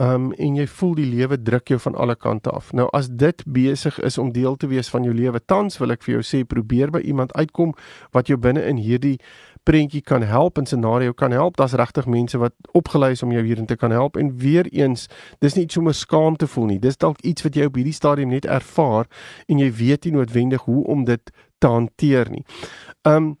Um 0.00 0.30
en 0.32 0.54
jy 0.56 0.64
voel 0.66 0.94
die 0.96 1.08
lewe 1.08 1.36
druk 1.42 1.68
jou 1.68 1.80
van 1.80 1.94
alle 1.94 2.16
kante 2.16 2.50
af. 2.50 2.72
Nou 2.72 2.88
as 2.96 3.08
dit 3.08 3.42
besig 3.44 3.98
is 4.00 4.18
om 4.18 4.32
deel 4.32 4.56
te 4.56 4.68
wees 4.68 4.88
van 4.88 5.04
jou 5.04 5.14
lewe 5.14 5.40
tans, 5.44 5.76
wil 5.78 5.92
ek 5.92 6.04
vir 6.06 6.14
jou 6.14 6.22
sê 6.24 6.44
probeer 6.48 6.92
by 6.92 7.02
iemand 7.04 7.32
uitkom 7.36 7.74
wat 8.16 8.32
jou 8.32 8.38
binne 8.40 8.64
in 8.64 8.80
hierdie 8.80 9.18
prentjie 9.62 10.00
kan 10.00 10.22
help 10.22 10.58
en 10.58 10.66
scenario 10.66 11.12
kan 11.12 11.30
help. 11.30 11.56
Daar's 11.56 11.72
regtig 11.72 12.06
mense 12.06 12.38
wat 12.38 12.54
opgelei 12.72 13.12
is 13.12 13.22
om 13.22 13.32
jou 13.32 13.44
hierin 13.44 13.66
te 13.66 13.76
kan 13.76 13.90
help 13.90 14.16
en 14.16 14.36
weer 14.38 14.66
eens, 14.72 15.06
dis 15.38 15.54
nie 15.54 15.66
sommer 15.68 15.94
skaam 15.94 16.36
te 16.36 16.46
voel 16.46 16.66
nie. 16.66 16.78
Dis 16.78 16.96
dalk 16.96 17.20
iets 17.20 17.42
wat 17.42 17.54
jy 17.54 17.68
op 17.68 17.76
hierdie 17.78 17.96
stadium 17.96 18.28
net 18.28 18.48
ervaar 18.48 19.06
en 19.46 19.58
jy 19.58 19.70
weet 19.72 20.04
nie 20.04 20.16
noodwendig 20.18 20.66
hoe 20.68 20.84
om 20.84 21.04
dit 21.04 21.32
te 21.58 21.68
hanteer 21.68 22.30
nie. 22.30 22.44
Um 23.02 23.36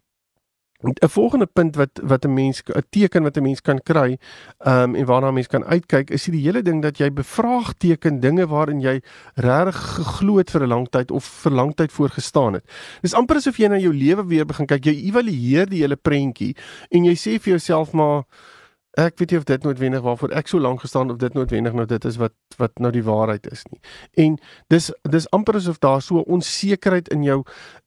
'n 0.82 1.08
volgende 1.08 1.46
punt 1.46 1.76
wat 1.76 2.00
wat 2.02 2.24
'n 2.24 2.34
mens 2.34 2.62
'n 2.64 2.82
teken 2.90 3.22
wat 3.22 3.36
'n 3.36 3.42
mens 3.42 3.60
kan 3.60 3.80
kry, 3.82 4.18
ehm 4.58 4.82
um, 4.82 4.94
en 4.94 5.04
waarna 5.06 5.28
'n 5.28 5.34
mens 5.34 5.46
kan 5.46 5.64
uitkyk, 5.64 6.10
is 6.10 6.24
die 6.24 6.40
hele 6.40 6.62
ding 6.62 6.82
dat 6.82 6.98
jy 6.98 7.10
bevraagteken 7.12 8.20
dinge 8.20 8.46
waarin 8.46 8.80
jy 8.80 9.00
regtig 9.34 9.76
geglo 9.76 10.36
het 10.36 10.50
vir 10.50 10.62
'n 10.62 10.68
lang 10.68 10.88
tyd 10.88 11.10
of 11.10 11.24
vir 11.24 11.52
lang 11.52 11.74
tyd 11.74 11.92
voorgestaan 11.92 12.52
het. 12.52 12.64
Dis 13.02 13.14
amper 13.14 13.36
asof 13.36 13.56
jy 13.56 13.68
na 13.68 13.78
jou 13.78 13.92
lewe 13.94 14.26
weer 14.26 14.46
begin 14.46 14.66
kyk, 14.66 14.84
jy 14.84 14.94
evalueer 15.08 15.66
die 15.66 15.80
hele 15.82 15.96
prentjie 15.96 16.56
en 16.90 17.04
jy 17.04 17.14
sê 17.14 17.38
vir 17.38 17.50
jouself 17.50 17.92
maar 17.92 18.24
Ek 18.98 19.20
weet 19.20 19.30
nie 19.30 19.38
of 19.38 19.44
dit 19.46 19.62
noodwendig 19.62 20.02
waarvoor 20.02 20.32
ek 20.34 20.48
so 20.50 20.58
lank 20.58 20.80
gestaan 20.82 21.12
of 21.12 21.20
dit 21.22 21.34
noodwendig 21.34 21.74
nou 21.78 21.86
dit 21.86 22.04
is 22.04 22.16
wat 22.18 22.34
wat 22.58 22.72
nou 22.82 22.90
die 22.90 23.04
waarheid 23.06 23.46
is 23.46 23.62
nie. 23.70 23.78
En 24.18 24.38
dis 24.74 24.90
dis 25.10 25.28
amper 25.30 25.60
asof 25.60 25.78
daar 25.78 26.02
so 26.02 26.24
onsekerheid 26.26 27.08
in 27.14 27.22
jou 27.22 27.44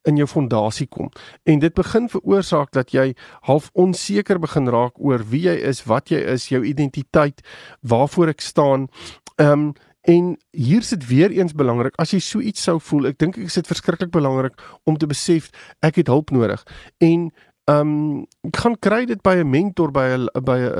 in 0.07 0.17
jou 0.17 0.27
fondasie 0.27 0.87
kom. 0.87 1.11
En 1.43 1.59
dit 1.59 1.73
begin 1.73 2.07
veroorsaak 2.09 2.71
dat 2.71 2.95
jy 2.95 3.13
half 3.49 3.69
onseker 3.73 4.39
begin 4.39 4.71
raak 4.71 4.95
oor 4.95 5.23
wie 5.27 5.43
jy 5.49 5.57
is, 5.67 5.83
wat 5.83 6.11
jy 6.11 6.23
is, 6.23 6.47
jou 6.47 6.63
identiteit, 6.63 7.43
waarvoor 7.81 8.31
ek 8.31 8.41
staan. 8.41 8.87
Ehm 9.35 9.51
um, 9.51 9.73
en 10.03 10.33
hier 10.51 10.83
sit 10.83 11.05
weer 11.07 11.31
eens 11.31 11.53
belangrik 11.55 11.95
as 11.95 12.11
jy 12.11 12.19
so 12.19 12.41
iets 12.43 12.63
sou 12.67 12.75
voel, 12.79 13.05
ek 13.13 13.19
dink 13.23 13.37
ek 13.39 13.47
is 13.47 13.55
dit 13.55 13.69
verskriklik 13.69 14.11
belangrik 14.11 14.59
om 14.83 14.97
te 14.99 15.07
besef 15.07 15.47
ek 15.79 16.01
het 16.01 16.11
hulp 16.11 16.33
nodig. 16.35 16.63
En 16.99 17.29
Ehm 17.65 17.79
um, 17.79 18.25
ek 18.43 18.57
gaan 18.59 18.73
kry 18.75 19.05
dit 19.07 19.21
by 19.23 19.37
'n 19.39 19.49
mentor 19.49 19.91
by 19.91 20.03
'n 20.11 20.27
by 20.43 20.57
'n 20.59 20.71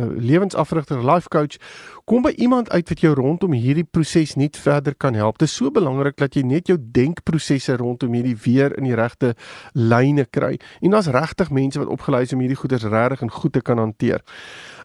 'n 0.00 0.16
lewensafrigter, 0.16 1.04
life 1.04 1.28
coach. 1.28 1.56
Kom 2.04 2.22
by 2.22 2.32
iemand 2.36 2.70
uit 2.70 2.88
wat 2.88 3.00
jou 3.00 3.14
rondom 3.14 3.52
hierdie 3.52 3.84
proses 3.84 4.34
net 4.34 4.56
verder 4.56 4.94
kan 4.94 5.14
help. 5.14 5.38
Dit 5.38 5.48
is 5.48 5.54
so 5.54 5.70
belangrik 5.70 6.16
dat 6.16 6.34
jy 6.34 6.42
net 6.42 6.66
jou 6.66 6.78
denkprosesse 6.80 7.76
rondom 7.76 8.12
hierdie 8.12 8.36
weer 8.36 8.76
in 8.78 8.84
die 8.84 8.94
regte 8.94 9.34
lyne 9.72 10.24
kry. 10.24 10.58
En 10.80 10.90
daar's 10.90 11.06
regtig 11.06 11.50
mense 11.50 11.78
wat 11.78 11.88
opgelei 11.88 12.22
is 12.22 12.32
om 12.32 12.40
hierdie 12.40 12.56
goeders 12.56 12.84
regtig 12.84 13.20
en 13.20 13.30
goed 13.30 13.52
te 13.52 13.60
kan 13.60 13.78
hanteer. 13.78 14.22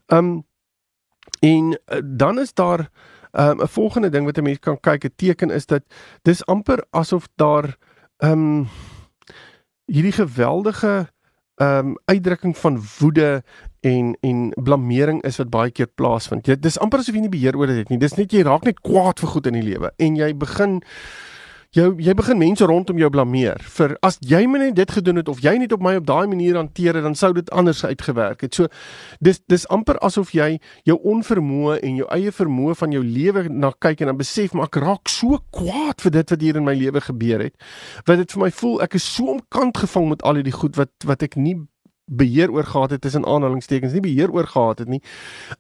Ehm 0.08 0.18
um, 0.18 0.44
en 1.40 1.80
uh, 1.88 2.02
dan 2.04 2.40
is 2.40 2.54
daar 2.54 2.90
Ehm 3.32 3.50
um, 3.50 3.62
'n 3.62 3.68
volgende 3.68 4.10
ding 4.10 4.26
wat 4.26 4.38
'n 4.38 4.44
mens 4.44 4.60
kan 4.60 4.80
kyk, 4.80 5.04
'n 5.06 5.14
teken 5.16 5.50
is 5.50 5.66
dat 5.66 5.84
dis 6.22 6.46
amper 6.46 6.86
asof 6.90 7.28
daar 7.36 7.78
ehm 8.18 8.32
um, 8.32 8.68
hierdie 9.86 10.12
geweldige 10.12 11.08
ehm 11.62 11.92
um, 11.92 11.98
uitdrukking 12.10 12.56
van 12.58 12.80
woede 13.00 13.44
en 13.86 14.16
en 14.22 14.50
blameering 14.56 15.22
is 15.28 15.38
wat 15.38 15.50
baie 15.54 15.72
keer 15.72 15.88
plaasvind. 15.88 16.46
Dit 16.46 16.62
dis 16.62 16.80
amper 16.82 17.02
asof 17.02 17.16
jy 17.16 17.22
nie 17.22 17.34
beheer 17.34 17.58
oor 17.58 17.70
dit 17.70 17.84
het 17.84 17.90
nie. 17.94 18.00
Dis 18.02 18.18
net 18.18 18.34
jy 18.34 18.42
raak 18.48 18.66
net 18.66 18.82
kwaad 18.82 19.22
vir 19.22 19.30
goed 19.30 19.50
in 19.52 19.60
die 19.60 19.66
lewe 19.66 19.92
en 19.98 20.18
jy 20.18 20.32
begin 20.38 20.80
jou 21.72 21.94
jy 22.04 22.12
begin 22.20 22.36
mense 22.36 22.66
rondom 22.68 22.98
jou 23.00 23.08
blameer 23.14 23.62
vir 23.78 23.94
as 24.04 24.18
jy 24.28 24.42
my 24.52 24.60
net 24.60 24.74
dit 24.76 24.92
gedoen 24.92 25.22
het 25.22 25.30
of 25.32 25.40
jy 25.40 25.54
net 25.62 25.72
op 25.72 25.84
my 25.86 25.94
op 26.02 26.08
daai 26.10 26.28
manier 26.28 26.58
hanteer 26.60 26.98
het 27.00 27.06
dan 27.08 27.16
sou 27.16 27.30
dit 27.38 27.48
anders 27.56 27.86
uitgewerk 27.86 28.44
het. 28.44 28.58
So 28.60 28.68
dis 29.24 29.40
dis 29.48 29.64
amper 29.72 29.96
asof 30.04 30.34
jy 30.36 30.60
jou 30.90 30.98
onvermoë 31.14 31.78
en 31.80 32.02
jou 32.02 32.10
eie 32.12 32.34
vermoë 32.36 32.76
van 32.76 32.92
jou 32.98 33.04
lewe 33.06 33.46
na 33.48 33.72
kyk 33.80 34.04
en 34.04 34.12
dan 34.12 34.20
besef 34.20 34.52
maar 34.52 34.68
ek 34.68 34.82
raak 34.84 35.12
so 35.12 35.40
kwaad 35.56 36.04
vir 36.04 36.16
dit 36.18 36.36
wat 36.36 36.44
hier 36.44 36.60
in 36.60 36.68
my 36.68 36.76
lewe 36.76 37.06
gebeur 37.08 37.46
het. 37.48 37.56
Wat 38.04 38.20
dit 38.20 38.36
vir 38.36 38.44
my 38.44 38.52
voel 38.60 38.82
ek 38.84 39.00
is 39.00 39.08
so 39.08 39.32
omkant 39.38 39.80
gevang 39.86 40.12
met 40.12 40.28
al 40.28 40.42
hierdie 40.42 40.58
goed 40.60 40.76
wat 40.76 40.92
wat 41.08 41.24
ek 41.24 41.40
nie 41.40 41.56
beheer 42.12 42.52
oor 42.52 42.68
gehad 42.68 42.92
het 42.92 43.02
tussen 43.02 43.26
aanhalingstekens 43.26 43.94
nie 43.96 44.04
beheer 44.04 44.32
oor 44.32 44.48
gehad 44.48 44.84
het 44.84 44.92
nie. 44.92 45.02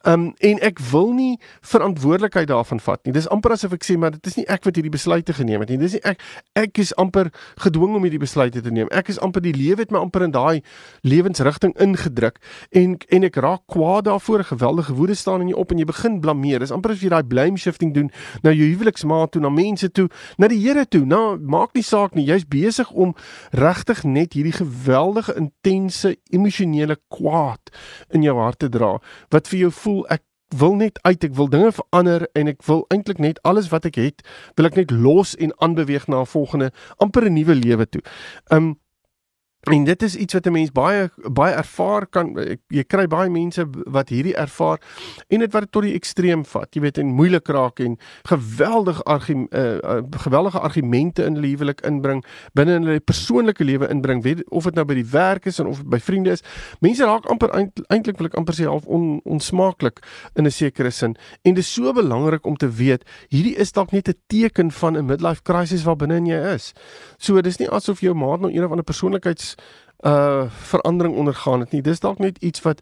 Um 0.07 0.31
en 0.39 0.59
ek 0.59 0.79
wil 0.91 1.11
nie 1.15 1.39
verantwoordelikheid 1.61 2.49
daarvan 2.51 2.79
vat 2.79 3.05
nie. 3.05 3.13
Dis 3.15 3.29
amper 3.31 3.55
asof 3.55 3.75
ek 3.77 3.87
sê 3.87 3.97
maar 3.97 4.11
dit 4.11 4.27
is 4.27 4.37
nie 4.39 4.45
ek 4.51 4.65
wat 4.67 4.75
hierdie 4.75 4.93
besluite 4.93 5.33
geneem 5.37 5.63
het 5.63 5.71
nie. 5.73 5.79
Dis 5.81 5.97
nie 5.97 6.03
ek 6.07 6.21
ek 6.59 6.81
is 6.83 6.93
amper 7.01 7.31
gedwing 7.63 7.95
om 7.95 8.03
hierdie 8.03 8.21
besluite 8.21 8.61
te 8.61 8.71
neem. 8.73 8.89
Ek 8.91 9.09
is 9.13 9.19
amper 9.23 9.43
die 9.43 9.55
lewe 9.55 9.85
het 9.85 9.91
my 9.91 10.01
amper 10.03 10.27
in 10.27 10.35
daai 10.35 10.61
lewensrigting 11.07 11.75
ingedruk 11.79 12.41
en 12.71 12.97
en 13.09 13.27
ek 13.27 13.39
raak 13.41 13.65
kwaad 13.71 14.05
daarvoor, 14.05 14.43
geweldige 14.43 14.93
woede 14.93 15.15
staan 15.15 15.41
in 15.41 15.51
jou 15.51 15.59
op 15.59 15.71
en 15.71 15.79
jy 15.81 15.85
begin 15.85 16.19
blameer. 16.21 16.59
Dis 16.59 16.73
amper 16.73 16.95
as 16.95 17.01
jy 17.03 17.11
daai 17.13 17.23
blame 17.27 17.57
shifting 17.57 17.93
doen 17.95 18.11
na 18.43 18.53
jou 18.55 18.67
huweliksmaat 18.73 19.31
toe, 19.35 19.41
na 19.41 19.49
mense 19.53 19.89
toe, 19.91 20.07
na 20.37 20.49
die 20.51 20.59
Here 20.61 20.85
toe. 20.85 21.01
Nou 21.05 21.39
maak 21.39 21.73
nie 21.73 21.83
saak 21.85 22.15
nie. 22.15 22.27
Jy's 22.27 22.45
besig 22.45 22.91
om 22.91 23.15
regtig 23.57 24.03
net 24.05 24.35
hierdie 24.37 24.53
geweldige 24.55 25.35
intense 25.39 26.13
emosionele 26.41 26.97
kwaad 27.13 27.71
in 28.09 28.25
jou 28.25 28.35
hart 28.41 28.59
te 28.65 28.69
dra 28.73 28.97
wat 29.29 29.47
vir 29.53 29.67
jou 29.67 29.71
voel 29.83 30.03
ek 30.17 30.25
wil 30.57 30.75
net 30.75 30.99
uit 31.07 31.23
ek 31.23 31.35
wil 31.35 31.47
dinge 31.49 31.71
verander 31.71 32.27
en 32.35 32.51
ek 32.51 32.63
wil 32.67 32.83
eintlik 32.91 33.21
net 33.23 33.39
alles 33.47 33.71
wat 33.71 33.87
ek 33.87 33.99
het 34.01 34.23
wil 34.59 34.67
ek 34.67 34.77
net 34.79 34.91
los 34.91 35.33
en 35.39 35.53
aanbeweeg 35.63 36.07
na 36.11 36.21
'n 36.21 36.31
volgende 36.33 36.71
amper 36.97 37.25
'n 37.25 37.33
nuwe 37.33 37.55
lewe 37.55 37.85
toe. 37.89 38.01
Um 38.51 38.80
En 39.61 39.83
dit 39.83 40.03
is 40.03 40.15
iets 40.15 40.33
wat 40.33 40.45
'n 40.45 40.51
mens 40.51 40.71
baie 40.71 41.09
baie 41.31 41.53
ervaar 41.53 42.07
kan 42.07 42.33
jy 42.67 42.83
kry 42.83 43.07
baie 43.07 43.29
mense 43.29 43.65
wat 43.85 44.09
hierdie 44.09 44.35
ervaar 44.35 44.81
en 45.27 45.39
dit 45.39 45.51
wat 45.51 45.61
dit 45.61 45.71
tot 45.71 45.83
die 45.83 45.93
ekstreem 45.93 46.45
vat. 46.45 46.75
Jy 46.75 46.81
weet 46.81 46.97
en 46.97 47.05
moeilik 47.05 47.47
raak 47.47 47.79
en 47.79 47.97
geweldig 48.23 49.03
argu 49.03 49.47
uh, 49.49 50.01
geweldige 50.09 50.59
argumente 50.59 51.23
in 51.23 51.33
hulle 51.33 51.47
huwelik 51.47 51.81
inbring, 51.81 52.25
binne 52.53 52.75
in 52.75 52.83
hulle 52.83 52.99
persoonlike 52.99 53.63
lewe 53.63 53.87
inbring, 53.89 54.23
weet 54.23 54.49
of 54.49 54.63
dit 54.63 54.75
nou 54.75 54.85
by 54.85 54.93
die 54.93 55.05
werk 55.05 55.45
is 55.45 55.59
en 55.59 55.67
of 55.67 55.85
by 55.85 55.99
vriende 55.99 56.31
is. 56.31 56.41
Mense 56.79 57.05
raak 57.05 57.25
amper 57.25 57.49
eintlik 57.87 58.17
wil 58.17 58.25
ek 58.25 58.37
amper 58.37 58.53
sê 58.53 58.65
half 58.65 58.85
on, 58.85 59.21
onsmaaklik 59.23 60.01
in 60.35 60.45
'n 60.45 60.51
sekere 60.51 60.89
sin. 60.89 61.15
En 61.41 61.53
dit 61.53 61.63
is 61.63 61.73
so 61.73 61.93
belangrik 61.93 62.45
om 62.45 62.57
te 62.57 62.69
weet, 62.69 63.03
hierdie 63.29 63.55
is 63.55 63.71
dalk 63.71 63.91
net 63.91 64.09
'n 64.09 64.15
teken 64.27 64.71
van 64.71 64.97
'n 64.97 65.05
midlife 65.05 65.43
crisis 65.43 65.83
waar 65.83 65.95
binne 65.95 66.25
jy 66.25 66.53
is. 66.53 66.73
So 67.17 67.41
dis 67.41 67.57
nie 67.59 67.69
asof 67.69 67.99
jou 67.99 68.13
maat 68.13 68.39
nou 68.39 68.51
een 68.51 68.63
of 68.63 68.69
ander 68.69 68.83
persoonlikheids 68.83 69.50
uh 70.05 70.49
verandering 70.49 71.15
ondergaan 71.15 71.59
het 71.59 71.71
nie. 71.71 71.81
Dis 71.81 71.99
dalk 71.99 72.19
net 72.19 72.37
iets 72.41 72.61
wat 72.61 72.81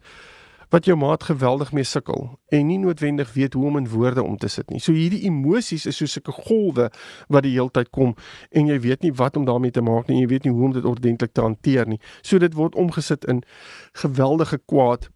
wat 0.70 0.86
jou 0.86 0.96
maat 0.98 1.24
geweldig 1.26 1.72
mee 1.72 1.84
sukkel 1.84 2.38
en 2.48 2.66
nie 2.66 2.78
noodwendig 2.78 3.32
weet 3.32 3.54
hoe 3.58 3.66
om 3.66 3.76
in 3.76 3.88
woorde 3.88 4.22
om 4.22 4.36
te 4.38 4.48
sit 4.48 4.70
nie. 4.70 4.78
So 4.80 4.92
hierdie 4.94 5.24
emosies 5.26 5.86
is 5.86 5.96
soos 5.96 6.16
'n 6.16 6.32
golwe 6.32 6.90
wat 7.28 7.42
die 7.42 7.52
heeltyd 7.52 7.90
kom 7.90 8.14
en 8.50 8.66
jy 8.66 8.80
weet 8.80 9.02
nie 9.02 9.12
wat 9.12 9.36
om 9.36 9.44
daarmee 9.44 9.70
te 9.70 9.82
maak 9.82 10.06
nie. 10.06 10.20
Jy 10.20 10.26
weet 10.26 10.44
nie 10.44 10.52
hoe 10.52 10.64
om 10.64 10.72
dit 10.72 10.84
ordentlik 10.84 11.32
te 11.32 11.40
hanteer 11.40 11.86
nie. 11.86 12.00
So 12.22 12.38
dit 12.38 12.54
word 12.54 12.74
omgesit 12.74 13.24
in 13.24 13.42
geweldige 13.92 14.58
kwaad 14.66 15.10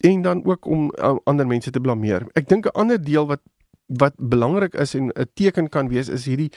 en 0.00 0.22
dan 0.22 0.44
ook 0.44 0.66
om 0.66 0.92
uh, 0.98 1.16
ander 1.24 1.46
mense 1.46 1.70
te 1.70 1.80
blameer. 1.80 2.26
Ek 2.34 2.48
dink 2.48 2.66
'n 2.66 2.78
ander 2.78 3.04
deel 3.04 3.26
wat 3.26 3.40
wat 3.88 4.14
belangrik 4.16 4.74
is 4.74 4.94
en 4.94 5.08
'n 5.08 5.30
teken 5.34 5.68
kan 5.68 5.88
wees 5.88 6.08
is 6.08 6.24
hierdie 6.24 6.52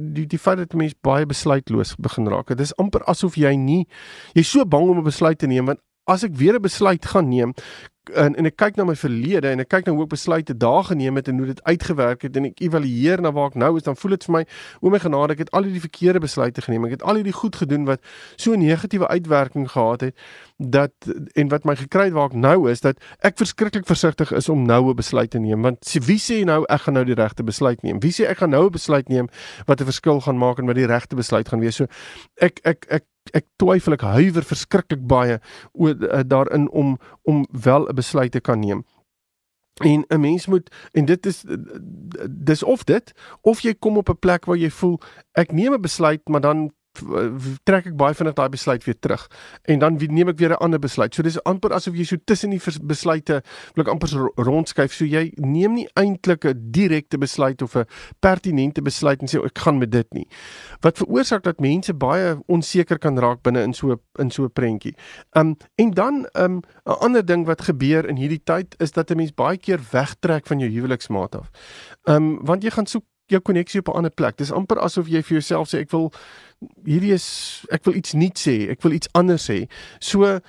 die 0.00 0.26
die 0.26 0.38
feit 0.38 0.58
dat 0.58 0.74
mense 0.74 0.96
baie 1.00 1.26
besluitloos 1.26 1.96
begin 1.96 2.28
raak. 2.28 2.48
Dit 2.48 2.60
is 2.60 2.76
amper 2.76 3.02
asof 3.04 3.36
jy 3.36 3.56
nie 3.56 3.86
jy's 4.34 4.50
so 4.50 4.64
bang 4.64 4.88
om 4.88 4.98
'n 4.98 5.04
besluit 5.04 5.38
te 5.38 5.46
neem 5.46 5.66
want 5.66 5.80
as 6.06 6.24
ek 6.24 6.34
weer 6.34 6.54
'n 6.54 6.62
besluit 6.62 7.04
gaan 7.04 7.28
neem, 7.28 7.54
en 8.14 8.36
en 8.38 8.46
ek 8.46 8.56
kyk 8.60 8.76
na 8.78 8.86
my 8.86 8.94
verlede 8.98 9.50
en 9.50 9.62
ek 9.62 9.70
kyk 9.72 9.88
nou 9.88 9.96
hoe 9.96 10.04
ek 10.06 10.12
besluite 10.14 10.54
daar 10.58 10.84
geneem 10.86 11.18
het 11.18 11.28
en 11.30 11.40
hoe 11.42 11.48
dit 11.50 11.62
uitgewerk 11.66 12.22
het 12.26 12.36
en 12.38 12.48
ek 12.50 12.62
evalueer 12.62 13.22
na 13.22 13.32
waar 13.34 13.50
ek 13.50 13.58
nou 13.58 13.72
is 13.78 13.86
dan 13.86 13.98
voel 13.98 14.14
dit 14.16 14.26
vir 14.28 14.34
my 14.36 14.42
o 14.80 14.92
my 14.92 15.00
genade 15.02 15.34
ek 15.34 15.44
het 15.46 15.52
al 15.56 15.66
hierdie 15.66 15.82
verkeerde 15.82 16.22
besluite 16.22 16.62
geneem. 16.62 16.86
Ek 16.86 16.96
het 16.98 17.06
al 17.06 17.20
hierdie 17.20 17.34
goed 17.34 17.58
gedoen 17.58 17.86
wat 17.88 18.02
so 18.36 18.52
'n 18.54 18.62
negatiewe 18.62 19.08
uitwerking 19.08 19.66
gehad 19.70 20.00
het 20.00 20.14
dat 20.58 20.92
en 21.34 21.48
wat 21.48 21.64
my 21.64 21.76
gekry 21.76 22.04
het 22.10 22.14
waar 22.14 22.30
ek 22.30 22.38
nou 22.38 22.70
is 22.70 22.80
dat 22.80 22.98
ek 23.20 23.38
verskriklik 23.38 23.86
versigtig 23.86 24.32
is 24.32 24.48
om 24.48 24.66
nou 24.66 24.90
'n 24.90 24.96
besluit 24.96 25.30
te 25.30 25.38
neem. 25.38 25.62
Want 25.62 25.82
wie 26.06 26.18
sê 26.18 26.44
nou 26.44 26.64
ek 26.68 26.80
gaan 26.86 26.94
nou 26.94 27.04
die 27.04 27.14
regte 27.14 27.42
besluit 27.42 27.82
neem? 27.82 28.00
Wie 28.00 28.12
sê 28.12 28.28
ek 28.28 28.38
gaan 28.38 28.50
nou 28.50 28.66
'n 28.66 28.72
besluit 28.72 29.08
neem 29.08 29.28
wat 29.66 29.80
'n 29.80 29.84
verskil 29.84 30.20
gaan 30.20 30.38
maak 30.38 30.58
en 30.58 30.66
wat 30.66 30.76
die 30.76 30.86
regte 30.86 31.16
besluit 31.16 31.48
gaan 31.48 31.60
wees? 31.60 31.76
So 31.76 31.86
ek 32.36 32.60
ek 32.62 32.86
ek 32.88 33.04
ek 33.30 33.46
twyfel 33.56 33.92
ek 33.92 34.00
huiwer 34.00 34.44
verskriklik 34.44 35.06
baie 35.06 35.40
oor 35.72 35.94
uh, 35.94 36.20
daarin 36.26 36.68
om 36.70 36.98
om 37.22 37.46
wel 37.50 37.88
'n 37.88 37.94
besluit 37.94 38.32
te 38.32 38.40
kan 38.40 38.60
neem. 38.60 38.84
En 39.84 40.04
'n 40.08 40.20
mens 40.20 40.46
moet 40.46 40.70
en 40.92 41.04
dit 41.04 41.26
is 41.26 41.44
dis 42.30 42.62
of 42.62 42.84
dit 42.84 43.12
of 43.40 43.60
jy 43.60 43.74
kom 43.74 43.96
op 43.96 44.08
'n 44.08 44.18
plek 44.18 44.44
waar 44.44 44.56
jy 44.56 44.70
voel 44.70 45.00
ek 45.32 45.52
neem 45.52 45.72
'n 45.74 45.80
besluit 45.80 46.28
maar 46.28 46.40
dan 46.40 46.72
trek 47.64 47.86
ek 47.86 47.96
baie 47.96 48.14
vinnig 48.14 48.34
daai 48.34 48.48
besluit 48.48 48.84
weer 48.84 48.98
terug 49.00 49.26
en 49.64 49.78
dan 49.78 49.96
neem 50.00 50.28
ek 50.28 50.38
weer 50.38 50.50
'n 50.50 50.62
ander 50.64 50.78
besluit. 50.78 51.14
So 51.14 51.22
dis 51.22 51.38
amper 51.44 51.72
asof 51.72 51.94
jy 51.94 52.04
so 52.04 52.16
tussen 52.24 52.50
die 52.50 52.60
besluite 52.82 53.42
wil 53.74 53.84
ek 53.84 53.88
amper 53.88 54.08
rondskuif. 54.36 54.92
So 54.92 55.04
jy 55.04 55.32
neem 55.36 55.74
nie 55.74 55.88
eintlik 55.94 56.44
'n 56.44 56.70
direkte 56.70 57.18
besluit 57.18 57.62
of 57.62 57.76
'n 57.76 57.84
pertinente 58.20 58.82
besluit 58.82 59.20
en 59.20 59.28
sê 59.28 59.44
ek 59.44 59.58
gaan 59.58 59.78
met 59.78 59.90
dit 59.90 60.14
nie. 60.14 60.26
Wat 60.80 60.98
veroorsaak 60.98 61.42
dat 61.42 61.60
mense 61.60 61.92
baie 61.94 62.36
onseker 62.48 62.98
kan 62.98 63.18
raak 63.18 63.42
binne 63.42 63.62
in 63.62 63.74
so 63.74 63.96
in 64.18 64.30
so 64.30 64.44
'n 64.44 64.52
prentjie. 64.52 64.94
Um 65.34 65.56
en 65.76 65.90
dan 65.90 66.26
um 66.34 66.62
'n 66.86 66.98
ander 67.00 67.24
ding 67.24 67.46
wat 67.46 67.62
gebeur 67.62 68.08
in 68.08 68.16
hierdie 68.16 68.42
tyd 68.44 68.74
is 68.78 68.92
dat 68.92 69.10
'n 69.10 69.16
mens 69.16 69.34
baie 69.34 69.56
keer 69.56 69.80
wegtrek 69.90 70.46
van 70.46 70.58
jou 70.58 70.70
huweliksmaat 70.70 71.34
af. 71.34 71.50
Um 72.04 72.44
want 72.44 72.62
jy 72.62 72.70
gaan 72.70 72.86
soek 72.86 73.04
jou 73.26 73.40
koneksie 73.40 73.80
op 73.80 73.88
'n 73.88 73.96
ander 73.96 74.10
plek. 74.10 74.36
Dis 74.36 74.52
amper 74.52 74.78
asof 74.78 75.08
jy 75.08 75.22
vir 75.22 75.38
jouself 75.38 75.68
sê 75.68 75.78
ek 75.78 75.90
wil 75.90 76.12
hierdie 76.84 77.12
is 77.12 77.64
ek 77.70 77.84
wil 77.84 77.94
iets 77.94 78.12
nuuts 78.12 78.48
sê, 78.48 78.70
ek 78.70 78.82
wil 78.82 78.92
iets 78.92 79.08
anders 79.12 79.50
sê. 79.50 79.66
So 79.98 80.24
ehm 80.24 80.40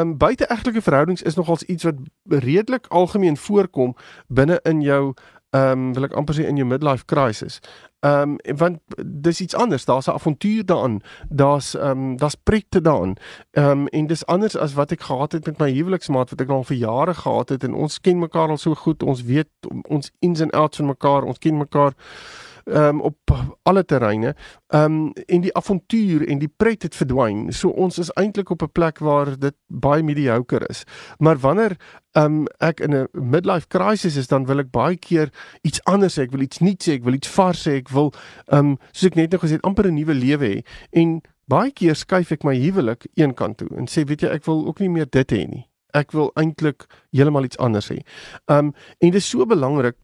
um, 0.00 0.18
buiteegtelike 0.18 0.82
verhoudings 0.82 1.22
is 1.22 1.34
nogals 1.34 1.62
iets 1.62 1.84
wat 1.84 1.94
redelik 2.24 2.86
algemeen 2.88 3.36
voorkom 3.36 3.96
binne 4.28 4.60
in 4.62 4.80
jou 4.80 5.14
ehm 5.50 5.72
um, 5.72 5.94
wil 5.94 6.04
ek 6.04 6.12
amper 6.12 6.34
sê 6.34 6.46
in 6.46 6.56
jou 6.56 6.66
midlife 6.66 7.04
crisis. 7.04 7.60
Ehm 8.00 8.36
um, 8.42 8.56
want 8.56 8.78
dis 9.06 9.40
iets 9.40 9.54
anders. 9.54 9.84
Daar's 9.84 10.06
'n 10.06 10.10
avontuur 10.10 10.64
daarin. 10.64 11.02
Daar's 11.28 11.74
ehm 11.74 11.90
um, 11.90 12.16
daar's 12.16 12.34
pret 12.34 12.64
daarin. 12.84 13.16
Ehm 13.50 13.70
um, 13.70 13.86
en 13.86 14.06
dis 14.06 14.26
anders 14.26 14.56
as 14.56 14.74
wat 14.74 14.90
ek 14.90 15.00
gehad 15.00 15.32
het 15.32 15.46
met 15.46 15.58
my 15.58 15.72
huweliksmaat 15.72 16.30
wat 16.30 16.40
ek 16.40 16.48
al 16.48 16.64
vir 16.64 16.76
jare 16.76 17.14
gehad 17.14 17.48
het 17.48 17.64
en 17.64 17.74
ons 17.74 18.00
ken 18.00 18.18
mekaar 18.18 18.48
al 18.48 18.56
so 18.56 18.74
goed. 18.74 19.02
Ons 19.02 19.22
weet 19.22 19.48
ons 19.88 20.10
ins 20.18 20.40
en 20.40 20.50
outs 20.50 20.76
van 20.76 20.86
mekaar. 20.86 21.22
Ons 21.22 21.38
ken 21.38 21.56
mekaar 21.56 21.92
ehm 21.92 22.49
um, 22.70 23.00
op 23.00 23.36
alle 23.62 23.84
terreine. 23.84 24.34
Ehm 24.68 24.84
um, 24.84 25.12
en 25.26 25.40
die 25.40 25.54
avontuur 25.54 26.28
en 26.28 26.38
die 26.38 26.52
pret 26.56 26.82
het 26.82 26.94
verdwyn. 26.94 27.52
So 27.52 27.68
ons 27.68 27.98
is 27.98 28.10
eintlik 28.10 28.50
op 28.50 28.62
'n 28.62 28.72
plek 28.72 28.98
waar 28.98 29.38
dit 29.38 29.54
baie 29.66 30.02
mediocre 30.02 30.66
is. 30.68 30.84
Maar 31.18 31.38
wanneer 31.38 31.76
ehm 32.12 32.24
um, 32.24 32.46
ek 32.58 32.80
in 32.80 32.94
'n 32.94 33.08
midlife 33.12 33.66
crisis 33.66 34.16
is, 34.16 34.26
dan 34.26 34.46
wil 34.46 34.58
ek 34.58 34.70
baie 34.70 34.96
keer 34.96 35.30
iets 35.62 35.84
anders 35.84 36.16
hê. 36.16 36.22
Ek 36.22 36.30
wil 36.30 36.40
iets 36.40 36.58
nuuts 36.58 36.86
hê, 36.86 36.92
ek 36.92 37.04
wil 37.04 37.14
iets 37.14 37.28
vars 37.28 37.66
hê, 37.66 37.72
ek 37.72 37.88
wil 37.88 38.12
ehm 38.46 38.66
um, 38.66 38.78
soos 38.92 39.10
ek 39.10 39.14
net 39.14 39.30
nou 39.30 39.40
gesê 39.40 39.52
het, 39.52 39.62
amper 39.64 39.86
'n 39.86 39.94
nuwe 39.94 40.14
lewe 40.14 40.46
hê. 40.46 40.64
En 40.90 41.20
baie 41.46 41.70
keer 41.70 41.94
skuif 41.94 42.32
ek 42.32 42.44
my 42.44 42.54
huwelik 42.56 43.06
eenkant 43.14 43.58
toe 43.58 43.68
en 43.76 43.86
sê 43.86 44.04
weet 44.04 44.22
jy, 44.22 44.28
ek 44.28 44.44
wil 44.44 44.66
ook 44.66 44.80
nie 44.80 44.88
meer 44.88 45.06
dit 45.10 45.32
hê 45.32 45.46
nie. 45.48 45.66
Ek 45.94 46.12
wil 46.12 46.30
eintlik 46.38 46.86
heeltemal 47.12 47.44
iets 47.44 47.58
anders 47.58 47.90
hê. 47.90 47.98
Um, 48.46 48.72
en 49.00 49.10
dit 49.10 49.14
is 49.14 49.30
so 49.30 49.46
belangrik 49.46 49.96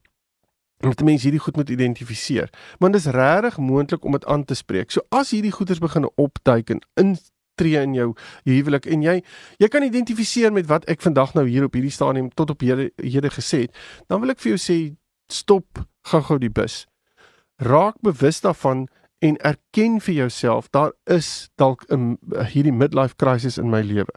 dat 0.95 1.05
mense 1.07 1.23
hierdie 1.23 1.41
goed 1.41 1.57
moet 1.57 1.71
identifiseer. 1.71 2.51
Maar 2.79 2.91
dit 2.91 3.01
is 3.01 3.13
regtig 3.13 3.59
moontlik 3.59 4.05
om 4.05 4.13
dit 4.13 4.27
aan 4.27 4.45
te 4.45 4.55
spreek. 4.55 4.91
So 4.91 5.01
as 5.09 5.31
hierdie 5.31 5.53
goeters 5.53 5.79
begin 5.79 6.11
opduik 6.15 6.71
en 6.71 6.83
in 6.95 7.17
tree 7.57 7.81
in 7.81 7.95
jou 7.95 8.11
huwelik 8.45 8.87
en 8.87 9.03
jy 9.03 9.21
jy 9.63 9.69
kan 9.73 9.87
identifiseer 9.87 10.53
met 10.53 10.69
wat 10.69 10.85
ek 10.93 11.01
vandag 11.05 11.35
nou 11.35 11.47
hier 11.49 11.65
op 11.65 11.77
hierdie 11.77 11.95
stadium 11.95 12.29
tot 12.37 12.53
op 12.53 12.61
hede, 12.61 12.91
hede 13.01 13.33
gesê 13.33 13.67
het, 13.67 13.73
dan 14.09 14.21
wil 14.21 14.35
ek 14.35 14.43
vir 14.45 14.55
jou 14.55 14.61
sê 14.61 14.79
stop 15.33 15.81
gou-gou 16.11 16.39
die 16.39 16.53
bus. 16.53 16.85
Raak 17.57 17.97
bewus 18.05 18.43
daarvan 18.45 18.87
en 19.25 19.39
erken 19.41 19.99
vir 20.05 20.15
jouself 20.15 20.69
daar 20.77 20.93
is 21.09 21.49
dalk 21.57 21.85
'n 21.91 22.19
hierdie 22.53 22.73
midlife 22.73 23.17
crisis 23.17 23.59
in 23.59 23.71
my 23.71 23.81
lewe. 23.81 24.13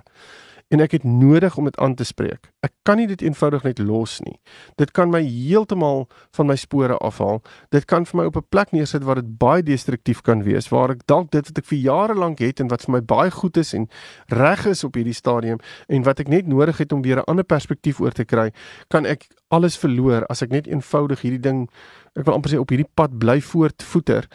En 0.69 0.83
ek 0.83 0.91
het 0.99 1.03
nodig 1.03 1.57
om 1.57 1.65
dit 1.65 1.77
aan 1.81 1.95
te 1.97 2.05
spreek. 2.05 2.51
Ek 2.65 2.73
kan 2.85 2.99
nie 3.01 3.07
dit 3.09 3.21
eenvoudig 3.25 3.63
net 3.65 3.79
los 3.81 4.19
nie. 4.21 4.35
Dit 4.77 4.91
kan 4.93 5.09
my 5.09 5.21
heeltemal 5.25 6.05
van 6.38 6.49
my 6.49 6.55
spore 6.59 6.97
afhaal. 7.01 7.41
Dit 7.73 7.88
kan 7.89 8.05
vir 8.05 8.19
my 8.19 8.25
op 8.29 8.38
'n 8.38 8.45
plek 8.49 8.71
neersit 8.71 9.03
waar 9.03 9.15
dit 9.15 9.38
baie 9.38 9.63
destruktief 9.63 10.21
kan 10.21 10.43
wees, 10.43 10.69
waar 10.69 10.91
ek 10.91 11.07
dalk 11.07 11.31
dit 11.31 11.47
wat 11.47 11.57
ek 11.57 11.65
vir 11.65 11.79
jare 11.79 12.15
lank 12.15 12.39
het 12.39 12.59
en 12.59 12.67
wat 12.67 12.85
vir 12.85 12.91
my 12.91 13.01
baie 13.01 13.31
goed 13.31 13.57
is 13.57 13.73
en 13.73 13.88
reg 14.27 14.65
is 14.65 14.83
op 14.83 14.93
hierdie 14.93 15.13
stadium 15.13 15.57
en 15.88 16.03
wat 16.03 16.19
ek 16.19 16.27
net 16.27 16.47
nodig 16.47 16.77
het 16.77 16.91
om 16.93 17.01
weer 17.01 17.17
'n 17.17 17.27
ander 17.27 17.45
perspektief 17.45 17.99
oor 17.99 18.11
te 18.11 18.25
kry, 18.25 18.51
kan 18.89 19.05
ek 19.05 19.27
alles 19.49 19.77
verloor 19.77 20.25
as 20.29 20.41
ek 20.41 20.49
net 20.49 20.67
eenvoudig 20.67 21.21
hierdie 21.21 21.41
ding 21.41 21.69
ek 22.15 22.25
wil 22.25 22.33
amper 22.33 22.51
sê 22.51 22.59
op 22.59 22.69
hierdie 22.69 22.91
pad 22.95 23.17
bly 23.19 23.39
voortvoeter 23.41 24.27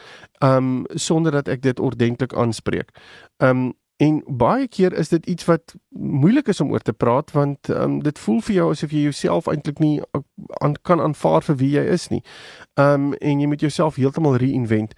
um 0.42 0.86
sonder 0.94 1.32
dat 1.32 1.48
ek 1.48 1.62
dit 1.62 1.80
ordentlik 1.80 2.34
aanspreek. 2.34 2.90
Um 3.38 3.74
en 3.96 4.22
baie 4.26 4.66
keer 4.68 4.92
is 4.92 5.08
dit 5.08 5.26
iets 5.26 5.44
wat 5.44 5.74
moeilik 5.88 6.48
is 6.48 6.60
om 6.60 6.70
oor 6.70 6.82
te 6.82 6.92
praat 6.92 7.30
want 7.30 7.68
um 7.70 8.00
dit 8.02 8.18
voel 8.18 8.40
vir 8.40 8.54
jou 8.54 8.70
asof 8.70 8.90
jy 8.90 9.04
jouself 9.06 9.46
eintlik 9.50 9.78
nie 9.78 10.00
aan 10.62 10.74
kan 10.82 11.00
aanvaar 11.00 11.46
vir 11.46 11.56
wie 11.60 11.70
jy 11.76 11.84
is 11.94 12.08
nie. 12.10 12.22
Um 12.74 13.12
en 13.14 13.40
jy 13.40 13.46
moet 13.46 13.62
jouself 13.62 14.00
heeltemal 14.00 14.36
reinvent. 14.42 14.94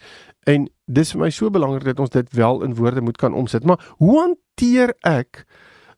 En 0.47 0.69
dis 0.87 1.13
vir 1.13 1.21
my 1.21 1.31
so 1.31 1.51
belangrik 1.51 1.85
dat 1.85 2.01
ons 2.01 2.15
dit 2.15 2.33
wel 2.33 2.63
in 2.65 2.77
woorde 2.79 3.05
moet 3.05 3.19
kan 3.21 3.35
omsit. 3.35 3.65
Maar 3.65 3.95
hoe 3.99 4.21
hanteer 4.21 4.95
ek 5.05 5.45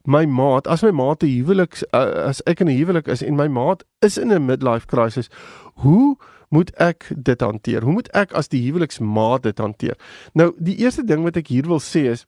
my 0.08 0.24
maat, 0.24 0.66
as 0.66 0.82
my 0.82 0.90
maat 0.90 1.22
'n 1.22 1.28
huwelik 1.28 1.82
as 1.92 2.42
ek 2.46 2.60
in 2.60 2.68
'n 2.68 2.78
huwelik 2.78 3.08
is 3.08 3.22
en 3.22 3.36
my 3.36 3.46
maat 3.46 3.84
is 4.02 4.18
in 4.18 4.32
'n 4.32 4.46
midlife 4.46 4.86
crisis, 4.86 5.28
hoe 5.84 6.16
moet 6.50 6.70
ek 6.80 7.12
dit 7.22 7.40
hanteer? 7.40 7.82
Hoe 7.82 7.92
moet 7.92 8.08
ek 8.14 8.32
as 8.32 8.48
die 8.48 8.62
huweliksmaat 8.64 9.42
dit 9.42 9.58
hanteer? 9.58 9.96
Nou, 10.32 10.54
die 10.58 10.76
eerste 10.76 11.04
ding 11.04 11.22
wat 11.22 11.36
ek 11.36 11.48
hier 11.48 11.66
wil 11.66 11.80
sê 11.80 12.08
is 12.10 12.26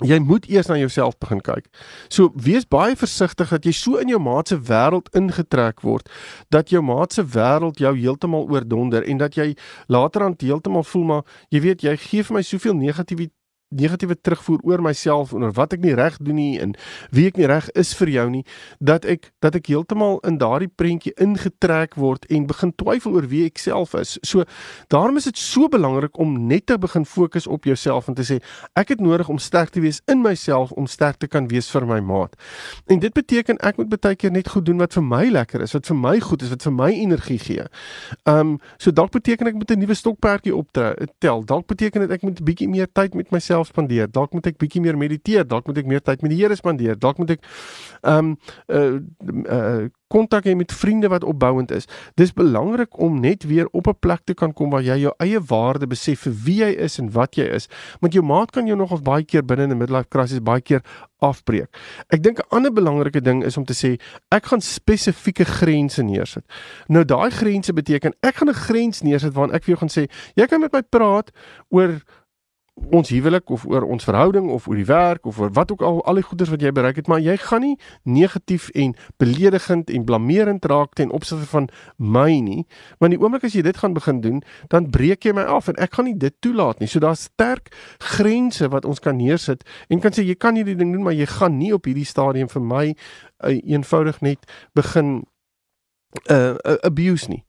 jy 0.00 0.18
moet 0.24 0.46
eers 0.48 0.70
na 0.70 0.78
jouself 0.80 1.18
begin 1.20 1.40
kyk. 1.44 1.68
So 2.08 2.32
wees 2.34 2.64
baie 2.68 2.96
versigtig 2.96 3.52
dat 3.52 3.66
jy 3.68 3.74
so 3.76 4.00
in 4.00 4.08
jou 4.08 4.20
maat 4.22 4.48
se 4.48 4.56
wêreld 4.56 5.10
ingetrek 5.16 5.82
word 5.84 6.08
dat 6.50 6.72
jou 6.72 6.82
maat 6.82 7.12
se 7.12 7.24
wêreld 7.24 7.78
jou 7.82 7.92
heeltemal 7.96 8.48
oordonder 8.48 9.04
en 9.04 9.20
dat 9.20 9.36
jy 9.36 9.52
later 9.88 10.22
aan 10.22 10.38
heeltemal 10.38 10.84
voel 10.84 11.04
maar 11.04 11.22
jy 11.50 11.60
weet 11.60 11.82
jy 11.82 11.96
gee 11.96 12.24
vir 12.24 12.38
my 12.38 12.42
soveel 12.42 12.74
negativiteit 12.74 13.36
negatiewe 13.72 14.16
terugvoer 14.20 14.60
oor 14.68 14.82
myself 14.82 15.32
en 15.32 15.46
oor 15.46 15.54
wat 15.56 15.72
ek 15.76 15.82
nie 15.84 15.94
reg 15.98 16.18
doen 16.20 16.38
nie 16.38 16.60
en 16.62 16.74
wie 17.10 17.26
ek 17.30 17.38
nie 17.40 17.48
reg 17.50 17.68
is 17.78 17.92
vir 17.98 18.12
jou 18.12 18.26
nie 18.30 18.44
dat 18.80 19.04
ek 19.08 19.32
dat 19.44 19.56
ek 19.58 19.70
heeltemal 19.72 20.20
in 20.28 20.38
daardie 20.40 20.68
prentjie 20.68 21.14
ingetrek 21.22 21.96
word 22.00 22.26
en 22.30 22.46
begin 22.46 22.72
twyfel 22.78 23.16
oor 23.16 23.28
wie 23.30 23.44
ek 23.46 23.58
self 23.62 23.94
is. 23.98 24.18
So 24.26 24.44
daarom 24.92 25.16
is 25.20 25.28
dit 25.30 25.38
so 25.38 25.68
belangrik 25.68 26.18
om 26.20 26.34
net 26.48 26.66
te 26.66 26.78
begin 26.78 27.06
fokus 27.08 27.46
op 27.46 27.64
jouself 27.64 28.08
en 28.08 28.18
te 28.18 28.26
sê 28.26 28.38
ek 28.78 28.94
het 28.94 29.00
nodig 29.00 29.28
om 29.32 29.38
sterk 29.38 29.72
te 29.74 29.82
wees 29.84 30.02
in 30.10 30.22
myself 30.22 30.72
om 30.72 30.86
sterk 30.86 31.20
te 31.22 31.28
kan 31.28 31.48
wees 31.48 31.70
vir 31.72 31.86
my 31.88 32.00
maat. 32.00 32.36
En 32.86 33.00
dit 33.02 33.12
beteken 33.12 33.60
ek 33.62 33.78
moet 33.80 33.92
baie 33.92 34.16
keer 34.16 34.32
net 34.32 34.48
goed 34.52 34.66
doen 34.66 34.80
wat 34.82 34.94
vir 34.96 35.04
my 35.06 35.24
lekker 35.32 35.62
is, 35.62 35.74
wat 35.76 35.86
vir 35.86 35.98
my 35.98 36.18
goed 36.20 36.42
is, 36.42 36.52
wat 36.52 36.62
vir 36.66 36.74
my 36.76 36.90
energie 36.92 37.38
gee. 37.38 37.66
Um 38.28 38.58
so 38.78 38.90
dalk 38.90 39.12
beteken 39.14 39.46
ek 39.46 39.58
moet 39.58 39.70
'n 39.70 39.78
nuwe 39.78 39.94
stokperdjie 39.94 40.54
optel. 40.54 41.44
Dalk 41.44 41.66
beteken 41.66 42.00
dit 42.00 42.10
ek 42.10 42.22
moet 42.22 42.40
'n 42.40 42.44
bietjie 42.44 42.68
meer 42.68 42.88
tyd 42.92 43.14
met 43.14 43.30
myself 43.30 43.61
myself 43.62 43.70
spandeer. 43.70 44.10
Dalk 44.10 44.32
moet 44.32 44.46
ek 44.50 44.58
bietjie 44.58 44.82
meer 44.82 44.98
mediteer, 44.98 45.46
dalk 45.46 45.66
moet 45.66 45.78
ek 45.78 45.86
meer 45.86 46.02
tyd 46.02 46.22
met 46.22 46.32
die 46.32 46.40
Here 46.42 46.56
spandeer. 46.56 46.98
Dalk 46.98 47.18
moet 47.18 47.36
ek 47.36 47.42
ehm 48.02 48.32
um, 48.32 48.36
uh 48.68 49.00
uh 49.48 49.90
kontak 50.12 50.44
hê 50.44 50.52
met 50.52 50.68
vriende 50.68 51.08
wat 51.08 51.24
opbouend 51.24 51.70
is. 51.72 51.86
Dis 52.20 52.34
belangrik 52.36 52.98
om 53.00 53.20
net 53.20 53.46
weer 53.48 53.68
op 53.72 53.88
'n 53.88 53.96
plek 53.98 54.20
te 54.24 54.34
kan 54.34 54.52
kom 54.52 54.70
waar 54.70 54.82
jy 54.82 54.98
jou 55.00 55.14
eie 55.18 55.40
waarde 55.40 55.86
besef 55.86 56.20
vir 56.20 56.32
wie 56.44 56.58
jy 56.60 56.72
is 56.84 56.98
en 56.98 57.10
wat 57.10 57.36
jy 57.36 57.44
is. 57.44 57.68
Want 58.00 58.12
jou 58.12 58.24
maat 58.24 58.50
kan 58.50 58.66
jou 58.66 58.76
nog 58.76 58.92
of 58.92 59.02
baie 59.02 59.24
keer 59.24 59.42
binne 59.42 59.62
in 59.62 59.70
'n 59.70 59.78
midlife 59.78 60.08
crisis 60.08 60.42
baie 60.42 60.60
keer 60.60 60.82
afbreek. 61.20 61.68
Ek 62.10 62.22
dink 62.22 62.38
'n 62.38 62.48
ander 62.50 62.72
belangrike 62.72 63.22
ding 63.22 63.44
is 63.44 63.56
om 63.56 63.64
te 63.64 63.72
sê 63.72 63.98
ek 64.30 64.44
gaan 64.44 64.60
spesifieke 64.60 65.44
grense 65.44 66.02
neersit. 66.02 66.44
Nou 66.88 67.04
daai 67.04 67.30
grense 67.30 67.72
beteken 67.72 68.12
ek 68.20 68.34
gaan 68.34 68.48
'n 68.48 68.54
grens 68.54 69.00
neersit 69.02 69.32
waarin 69.32 69.54
ek 69.54 69.64
vir 69.64 69.76
jou 69.76 69.78
gaan 69.78 69.88
sê 69.88 70.10
jy 70.34 70.46
kan 70.46 70.60
met 70.60 70.72
my 70.72 70.82
praat 70.82 71.30
oor 71.70 72.02
ons 72.74 73.08
huwelik 73.08 73.50
of 73.50 73.64
oor 73.68 73.84
ons 73.84 74.04
verhouding 74.04 74.48
of 74.50 74.66
oor 74.68 74.78
die 74.78 74.86
werk 74.88 75.26
of 75.28 75.38
oor 75.40 75.50
wat 75.52 75.72
ook 75.72 75.82
al 75.84 76.00
al 76.08 76.16
die 76.16 76.24
goeders 76.24 76.48
wat 76.50 76.62
jy 76.64 76.72
bereik 76.72 76.96
het, 76.96 77.08
maar 77.08 77.20
jy 77.20 77.36
gaan 77.36 77.60
nie 77.60 77.74
negatief 78.02 78.70
en 78.72 78.94
beledigend 79.20 79.90
en 79.90 80.04
blameerend 80.08 80.64
raak 80.64 80.94
ten 80.96 81.12
opsigte 81.12 81.46
van 81.50 81.68
my 81.96 82.40
nie. 82.40 82.64
Want 82.98 83.12
die 83.12 83.20
oomblik 83.20 83.44
as 83.44 83.56
jy 83.56 83.62
dit 83.66 83.76
gaan 83.76 83.92
begin 83.92 84.22
doen, 84.24 84.40
dan 84.72 84.88
breek 84.90 85.28
jy 85.28 85.34
my 85.36 85.44
af 85.44 85.68
en 85.68 85.76
ek 85.76 85.98
gaan 85.98 86.08
nie 86.08 86.16
dit 86.16 86.34
toelaat 86.40 86.80
nie. 86.80 86.88
So 86.88 87.02
daar's 87.04 87.28
sterk 87.28 87.68
grense 87.98 88.68
wat 88.72 88.88
ons 88.88 89.04
kan 89.04 89.20
neersit 89.20 89.68
en 89.92 90.00
kan 90.00 90.16
sê 90.16 90.24
jy 90.24 90.38
kan 90.40 90.56
hierdie 90.56 90.78
ding 90.78 90.96
doen, 90.96 91.04
maar 91.04 91.16
jy 91.16 91.28
gaan 91.28 91.58
nie 91.60 91.74
op 91.76 91.84
hierdie 91.84 92.08
stadium 92.08 92.48
vir 92.48 92.64
my 92.64 92.86
uh, 92.88 93.52
eenvoudig 93.52 94.22
net 94.24 94.48
begin 94.72 95.22
uh, 96.30 96.56
uh 96.56 96.80
abuse 96.88 97.28
nie 97.28 97.44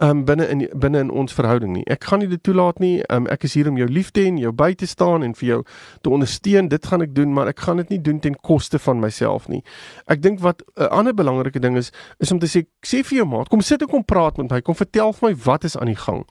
um, 0.00 0.24
binne 0.24 0.46
in 0.48 0.68
binne 0.72 0.98
in 0.98 1.10
ons 1.10 1.34
verhouding 1.36 1.72
nie. 1.72 1.84
Ek 1.90 2.04
gaan 2.08 2.22
nie 2.22 2.28
dit 2.30 2.42
toelaat 2.42 2.80
nie. 2.82 3.00
Um, 3.12 3.26
ek 3.32 3.44
is 3.48 3.54
hier 3.58 3.68
om 3.70 3.78
jou 3.80 3.88
lief 3.88 4.10
te 4.16 4.24
hê, 4.24 4.32
jou 4.40 4.52
by 4.56 4.72
te 4.74 4.88
staan 4.88 5.24
en 5.26 5.34
vir 5.36 5.48
jou 5.48 5.60
te 6.02 6.12
ondersteun. 6.12 6.70
Dit 6.72 6.86
gaan 6.90 7.04
ek 7.04 7.14
doen, 7.14 7.34
maar 7.36 7.50
ek 7.52 7.60
gaan 7.66 7.82
dit 7.82 7.94
nie 7.96 8.00
doen 8.10 8.20
ten 8.20 8.38
koste 8.40 8.78
van 8.78 9.00
myself 9.02 9.48
nie. 9.52 9.62
Ek 10.06 10.22
dink 10.22 10.40
wat 10.40 10.62
'n 10.62 10.82
uh, 10.82 10.90
ander 10.90 11.14
belangrike 11.14 11.60
ding 11.60 11.76
is, 11.76 11.92
is 12.18 12.32
om 12.32 12.38
te 12.38 12.48
sê 12.48 12.66
sê 12.86 13.04
vir 13.04 13.22
jou 13.22 13.26
maat, 13.26 13.48
kom 13.48 13.60
sit 13.60 13.82
en 13.82 13.88
kom 13.88 14.04
praat 14.04 14.36
met 14.38 14.50
my. 14.50 14.60
Kom 14.60 14.74
vertel 14.74 15.12
vir 15.12 15.30
my 15.30 15.36
wat 15.44 15.64
is 15.64 15.76
aan 15.76 15.92
die 15.92 16.00
gang 16.06 16.24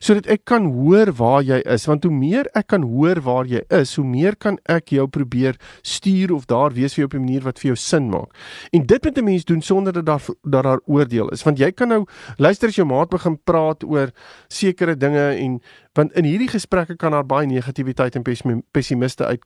sodat 0.00 0.26
ek 0.32 0.44
kan 0.48 0.66
hoor 0.72 1.12
waar 1.16 1.44
jy 1.44 1.60
is 1.68 1.84
want 1.88 2.04
hoe 2.08 2.12
meer 2.14 2.48
ek 2.56 2.70
kan 2.72 2.84
hoor 2.88 3.20
waar 3.26 3.48
jy 3.48 3.60
is 3.80 3.94
hoe 4.00 4.04
meer 4.06 4.36
kan 4.40 4.56
ek 4.72 4.94
jou 4.96 5.06
probeer 5.08 5.58
stuur 5.86 6.32
of 6.34 6.46
daar 6.50 6.74
wees 6.76 6.96
vir 6.96 7.04
jou 7.04 7.10
op 7.10 7.14
'n 7.14 7.24
manier 7.24 7.44
wat 7.44 7.58
vir 7.58 7.68
jou 7.70 7.76
sin 7.76 8.10
maak. 8.10 8.32
En 8.72 8.86
dit 8.86 9.04
moet 9.04 9.18
'n 9.18 9.24
mens 9.24 9.44
doen 9.44 9.62
sonder 9.62 9.92
dat 9.92 10.06
daar 10.06 10.22
dat 10.42 10.64
daar 10.64 10.80
oordeel 10.86 11.28
is 11.28 11.42
want 11.42 11.58
jy 11.58 11.70
kan 11.72 11.88
nou 11.88 12.04
luister 12.38 12.68
as 12.68 12.76
jou 12.76 12.86
maat 12.86 13.10
begin 13.10 13.38
praat 13.44 13.84
oor 13.84 14.10
sekere 14.48 14.96
dinge 14.96 15.36
en 15.36 15.60
want 15.94 16.12
in 16.12 16.24
hierdie 16.24 16.48
gesprekke 16.48 16.96
kan 16.96 17.12
daar 17.12 17.26
baie 17.26 17.46
negativiteit 17.46 18.16
en 18.16 18.22
pessimiste 18.70 19.24
uit 19.24 19.42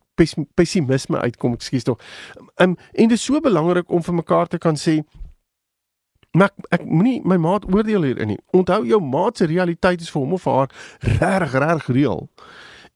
pessimisme 0.54 1.18
uitkom 1.18 1.52
ekskuus 1.52 1.82
tog. 1.82 1.98
Um, 2.60 2.76
en 2.92 3.08
dit 3.08 3.18
is 3.18 3.24
so 3.24 3.40
belangrik 3.40 3.90
om 3.90 4.02
vir 4.02 4.14
mekaar 4.14 4.46
te 4.46 4.58
kan 4.58 4.76
sê 4.76 5.02
Maar 6.34 6.50
ek, 6.50 6.68
ek 6.80 6.84
moenie 6.90 7.20
my 7.22 7.38
maat 7.38 7.66
oordeel 7.70 8.06
hierin 8.08 8.34
nie. 8.34 8.40
Onthou 8.56 8.82
jou 8.88 9.00
maat 9.00 9.38
se 9.38 9.46
realiteit 9.46 10.02
is 10.02 10.10
vir 10.10 10.24
hom 10.24 10.36
of 10.36 10.46
haar 10.50 10.70
reg 11.20 11.54
reg 11.54 11.90
reël. 11.94 12.28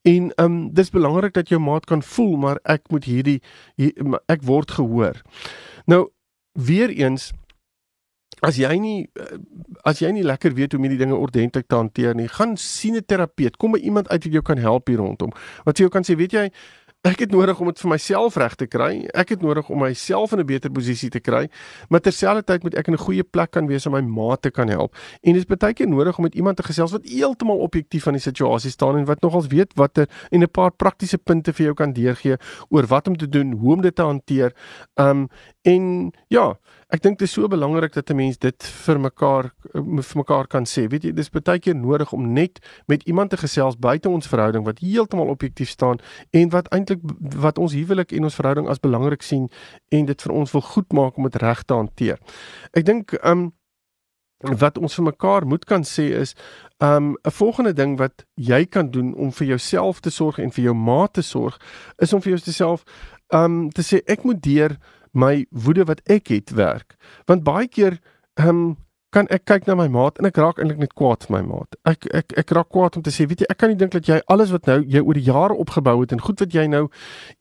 En 0.03 0.31
ehm 0.35 0.45
um, 0.45 0.61
dis 0.75 0.91
belangrik 0.91 1.35
dat 1.35 1.49
jou 1.49 1.61
maat 1.63 1.87
kan 1.87 2.03
voel 2.03 2.37
maar 2.37 2.59
ek 2.63 2.89
moet 2.91 3.05
hierdie 3.05 3.41
hier, 3.77 3.93
ek 4.27 4.43
word 4.47 4.71
gehoor. 4.79 5.23
Nou 5.87 6.09
weer 6.53 6.91
eens 6.91 7.31
as 8.47 8.59
jy 8.59 8.71
nie 8.79 9.09
as 9.87 10.03
jy 10.03 10.11
nie 10.15 10.27
lekker 10.27 10.55
weet 10.55 10.75
hoe 10.75 10.81
om 10.81 10.87
hierdie 10.87 11.01
dinge 11.01 11.19
ordentlik 11.19 11.67
te 11.67 11.79
hanteer 11.79 12.15
nie, 12.19 12.29
gaan 12.29 12.57
sien 12.57 12.97
'n 12.97 13.07
terapeut. 13.07 13.57
Kom 13.57 13.73
by 13.73 13.79
iemand 13.79 14.09
uit 14.09 14.25
wat 14.25 14.33
jou 14.33 14.43
kan 14.43 14.59
help 14.59 14.89
hier 14.89 14.99
rondom. 14.99 15.31
Wat 15.65 15.79
jy 15.79 15.87
jou 15.87 15.91
kan 15.91 16.03
sê, 16.03 16.17
weet 16.17 16.33
jy, 16.33 16.51
Ek 17.09 17.23
het 17.25 17.31
nodig 17.33 17.57
om 17.63 17.71
dit 17.71 17.79
vir 17.81 17.89
myself 17.89 18.35
reg 18.37 18.55
te 18.61 18.67
kry. 18.69 18.91
Ek 19.17 19.31
het 19.33 19.41
nodig 19.41 19.69
om 19.73 19.81
myself 19.81 20.33
in 20.35 20.41
'n 20.41 20.47
beter 20.47 20.71
posisie 20.71 21.09
te 21.09 21.21
kry, 21.21 21.49
maar 21.89 22.01
terselfdertyd 22.01 22.63
moet 22.63 22.75
ek 22.75 22.89
in 22.89 22.95
'n 22.95 22.99
goeie 22.99 23.23
plek 23.23 23.51
kan 23.51 23.67
wees 23.67 23.87
om 23.87 23.93
my 23.93 24.01
maat 24.01 24.43
te 24.43 24.51
kan 24.51 24.69
help. 24.69 24.95
En 25.23 25.33
dit 25.33 25.41
is 25.41 25.57
baie 25.57 25.73
keer 25.73 25.89
nodig 25.89 26.19
om 26.19 26.25
met 26.25 26.35
iemand 26.35 26.57
te 26.57 26.63
gesels 26.63 26.93
wat 26.93 27.09
heeltemal 27.09 27.59
objektief 27.59 28.03
van 28.03 28.13
die 28.13 28.21
situasie 28.21 28.71
staan 28.71 28.97
en 28.99 29.05
wat 29.05 29.23
nogals 29.23 29.47
weet 29.47 29.73
watter 29.75 30.07
en 30.31 30.43
'n 30.43 30.51
paar 30.51 30.71
praktiese 30.71 31.19
punte 31.19 31.53
vir 31.53 31.65
jou 31.65 31.75
kan 31.75 31.93
deurgee 31.93 32.37
oor 32.69 32.87
wat 32.87 33.09
om 33.09 33.17
te 33.17 33.29
doen, 33.29 33.53
hoe 33.53 33.73
om 33.73 33.81
dit 33.81 33.95
te 33.95 34.03
hanteer. 34.03 34.53
Um 34.97 35.29
en 35.63 36.13
ja, 36.29 36.59
ek 36.89 37.03
dink 37.05 37.19
dit 37.21 37.29
is 37.29 37.35
so 37.37 37.49
belangrik 37.53 37.93
dat 37.93 38.11
'n 38.11 38.17
mens 38.17 38.39
dit 38.39 38.63
vir 38.65 39.01
mekaar 39.01 39.53
vir 39.73 40.17
mekaar 40.17 40.47
kan 40.47 40.65
sê. 40.65 40.89
Weet 40.89 41.05
jy, 41.05 41.13
dis 41.13 41.31
baie 41.31 41.59
keer 41.59 41.77
nodig 41.77 42.13
om 42.13 42.33
net 42.33 42.59
met 42.87 43.03
iemand 43.03 43.31
te 43.31 43.37
gesels 43.37 43.77
buite 43.77 44.09
ons 44.09 44.27
verhouding 44.27 44.65
wat 44.65 44.79
heeltemal 44.79 45.29
objektief 45.29 45.69
staan 45.69 45.99
en 46.31 46.49
wat 46.49 46.69
eintlik 46.73 47.01
wat 47.37 47.59
ons 47.59 47.73
huwelik 47.73 48.13
en 48.13 48.25
ons 48.25 48.35
verhouding 48.35 48.69
as 48.69 48.81
belangrik 48.81 49.23
sien 49.23 49.51
en 49.89 50.07
dit 50.07 50.23
vir 50.23 50.33
ons 50.33 50.53
wil 50.53 50.63
goed 50.63 50.93
maak 50.93 51.17
om 51.17 51.23
dit 51.23 51.43
reg 51.43 51.63
te 51.63 51.75
hanteer. 51.75 52.19
Ek 52.73 52.85
dink 52.85 53.13
um 53.25 53.53
wat 54.41 54.79
ons 54.79 54.95
vir 54.95 55.05
mekaar 55.05 55.47
moet 55.47 55.65
kan 55.65 55.83
sê 55.83 56.15
is 56.15 56.35
um 56.79 57.17
'n 57.25 57.31
volgende 57.31 57.73
ding 57.73 57.99
wat 57.99 58.25
jy 58.35 58.65
kan 58.65 58.91
doen 58.91 59.15
om 59.15 59.33
vir 59.33 59.47
jouself 59.47 60.01
te 60.01 60.11
sorg 60.11 60.39
en 60.39 60.51
vir 60.51 60.65
jou 60.65 60.75
maat 60.75 61.13
te 61.13 61.23
sorg 61.23 61.59
is 61.99 62.13
om 62.13 62.21
vir 62.21 62.39
jouself 62.39 62.85
um 63.29 63.71
te 63.71 63.83
sê 63.83 64.01
ek 64.07 64.25
moet 64.25 64.43
deur 64.43 64.79
my 65.13 65.47
woede 65.51 65.85
wat 65.85 66.01
ek 66.09 66.29
het 66.29 66.51
werk. 66.51 66.97
Want 67.27 67.45
baie 67.45 67.69
keer 67.69 67.99
ehm 68.39 68.49
um, 68.49 68.77
kan 69.15 69.29
ek 69.33 69.47
kyk 69.49 69.65
na 69.69 69.73
my 69.79 69.87
maat 69.89 70.19
en 70.21 70.29
ek 70.29 70.37
raak 70.41 70.59
eintlik 70.61 70.81
net 70.83 70.93
kwaad 70.99 71.25
vir 71.25 71.39
my 71.39 71.41
maat. 71.47 71.77
Ek 71.89 72.05
ek 72.15 72.35
ek 72.43 72.53
raak 72.57 72.69
kwaad 72.75 72.99
om 72.99 73.05
te 73.05 73.13
sê, 73.15 73.25
weet 73.29 73.41
jy, 73.41 73.49
ek 73.49 73.61
kan 73.63 73.73
nie 73.73 73.79
dink 73.81 73.95
dat 73.95 74.09
jy 74.09 74.19
alles 74.29 74.53
wat 74.53 74.69
nou 74.69 74.83
jy 74.85 75.01
oor 75.01 75.17
die 75.17 75.25
jare 75.25 75.57
opgebou 75.65 75.95
het 76.03 76.13
en 76.13 76.21
goed 76.21 76.45
wat 76.45 76.53
jy 76.53 76.67
nou 76.69 76.85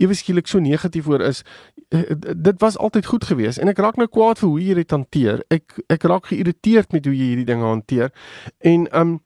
ewe 0.04 0.16
skielik 0.16 0.48
so 0.48 0.64
negatief 0.64 1.10
oor 1.12 1.24
is, 1.28 1.44
eh, 1.92 2.16
dit 2.16 2.64
was 2.64 2.80
altyd 2.80 3.12
goed 3.12 3.28
geweest 3.28 3.60
en 3.60 3.68
ek 3.68 3.84
raak 3.84 4.00
nou 4.00 4.08
kwaad 4.08 4.40
vir 4.40 4.50
hoe 4.50 4.64
jy 4.64 4.80
dit 4.80 4.96
hanteer. 4.96 5.44
Ek 5.52 5.80
ek 5.92 6.08
raak 6.08 6.32
geïrriteerd 6.32 6.96
met 6.96 7.06
hoe 7.06 7.16
jy 7.16 7.32
hierdie 7.34 7.50
dinge 7.52 7.68
hanteer. 7.68 8.16
En 8.64 8.88
ehm 8.88 9.02
um, 9.02 9.20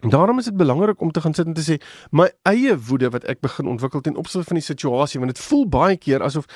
Daarom 0.00 0.38
is 0.38 0.44
dit 0.44 0.56
belangrik 0.56 1.00
om 1.00 1.10
te 1.10 1.20
gaan 1.20 1.34
sit 1.34 1.46
en 1.46 1.54
te 1.54 1.64
sê 1.64 1.76
my 2.10 2.30
eie 2.48 2.76
woede 2.88 3.10
wat 3.10 3.24
ek 3.28 3.40
begin 3.44 3.68
ontwikkel 3.68 4.00
ten 4.00 4.16
opsigte 4.16 4.48
van 4.48 4.60
die 4.60 4.64
situasie 4.64 5.20
want 5.20 5.34
dit 5.34 5.44
voel 5.44 5.66
baie 5.68 5.96
keer 6.00 6.24
asof 6.24 6.48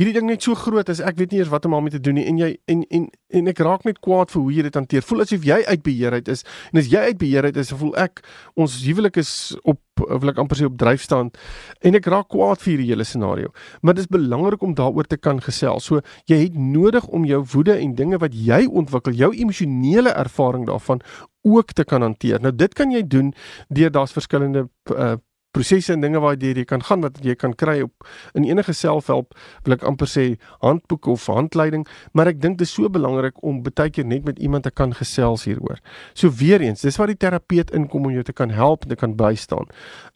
hierdie 0.00 0.14
ding 0.16 0.28
net 0.28 0.44
so 0.44 0.56
groot 0.56 0.88
is 0.92 1.00
ek 1.04 1.18
weet 1.20 1.32
nie 1.32 1.42
eers 1.42 1.52
wat 1.52 1.68
om 1.68 1.76
daarmee 1.76 1.92
te 1.92 2.00
doen 2.00 2.16
nie 2.16 2.26
en 2.28 2.40
jy 2.40 2.50
en 2.72 2.84
en 2.88 3.08
en 3.36 3.52
ek 3.52 3.60
raak 3.64 3.84
net 3.84 4.00
kwaad 4.00 4.32
vir 4.32 4.42
hoe 4.42 4.52
jy 4.54 4.64
dit 4.68 4.78
hanteer. 4.78 5.04
Voel 5.04 5.24
asof 5.26 5.44
jy 5.44 5.60
uit 5.66 5.82
beheer 5.82 6.16
uit 6.16 6.28
is 6.32 6.44
en 6.72 6.80
as 6.80 6.88
jy 6.92 7.02
uit 7.10 7.18
beheer 7.20 7.48
uit 7.50 7.56
is, 7.56 7.72
voel 7.76 7.92
ek 8.00 8.22
ons 8.56 8.80
huwelik 8.84 9.20
is 9.20 9.32
op 9.64 9.80
wil 9.96 10.32
ek 10.32 10.40
amper 10.42 10.58
sê 10.58 10.66
op 10.68 10.76
dryfstand 10.80 11.38
en 11.80 11.98
ek 11.98 12.08
raak 12.12 12.28
kwaad 12.32 12.60
vir 12.62 12.72
hierdie 12.74 12.90
hele 12.92 13.06
scenario. 13.08 13.52
Maar 13.82 13.96
dit 13.98 14.06
is 14.06 14.12
belangrik 14.12 14.62
om 14.62 14.74
daaroor 14.76 15.08
te 15.08 15.16
kan 15.16 15.40
gesels. 15.42 15.88
So 15.88 16.02
jy 16.30 16.42
het 16.44 16.58
nodig 16.58 17.06
om 17.08 17.24
jou 17.28 17.42
woede 17.54 17.78
en 17.78 17.94
dinge 17.98 18.20
wat 18.22 18.34
jy 18.34 18.64
ontwikkel, 18.66 19.16
jou 19.16 19.32
emosionele 19.34 20.12
ervaring 20.16 20.66
daarvan 20.66 21.02
ook 21.46 21.72
te 21.72 21.84
kan 21.84 22.02
hanteer. 22.02 22.40
Nou 22.42 22.52
dit 22.54 22.74
kan 22.74 22.90
jy 22.90 23.02
doen 23.06 23.32
deur 23.68 23.92
daar's 23.94 24.14
verskillende 24.16 24.68
uh, 24.90 25.16
prosesse 25.56 25.94
en 25.96 26.04
dinge 26.04 26.20
waardeur 26.20 26.60
jy 26.60 26.66
kan 26.68 26.84
gaan 26.84 27.04
wat 27.06 27.22
jy 27.24 27.34
kan 27.38 27.56
kry 27.56 27.80
op 27.86 28.06
in 28.36 28.44
enige 28.44 28.76
selfhelp 28.76 29.32
wil 29.64 29.78
ek 29.78 29.88
amper 29.88 30.10
sê 30.10 30.28
handboek 30.60 31.08
of 31.16 31.26
handleiding 31.32 31.88
maar 32.12 32.28
ek 32.28 32.42
dink 32.44 32.60
dit 32.60 32.68
is 32.68 32.76
so 32.76 32.92
belangrik 32.92 33.40
om 33.42 33.62
baie 33.64 33.90
keer 33.90 34.06
net 34.06 34.24
met 34.28 34.38
iemand 34.38 34.66
te 34.66 34.70
kan 34.70 34.92
gesels 34.94 35.46
hieroor. 35.46 35.80
So 36.14 36.30
weer 36.30 36.60
eens, 36.60 36.82
dis 36.82 36.98
waar 36.98 37.12
die 37.12 37.20
terapeut 37.20 37.72
inkom 37.76 38.08
om 38.08 38.14
jou 38.14 38.24
te 38.26 38.34
kan 38.36 38.50
help 38.50 38.84
en 38.84 38.94
te 38.94 39.00
kan 39.00 39.16
bystaan. 39.16 39.70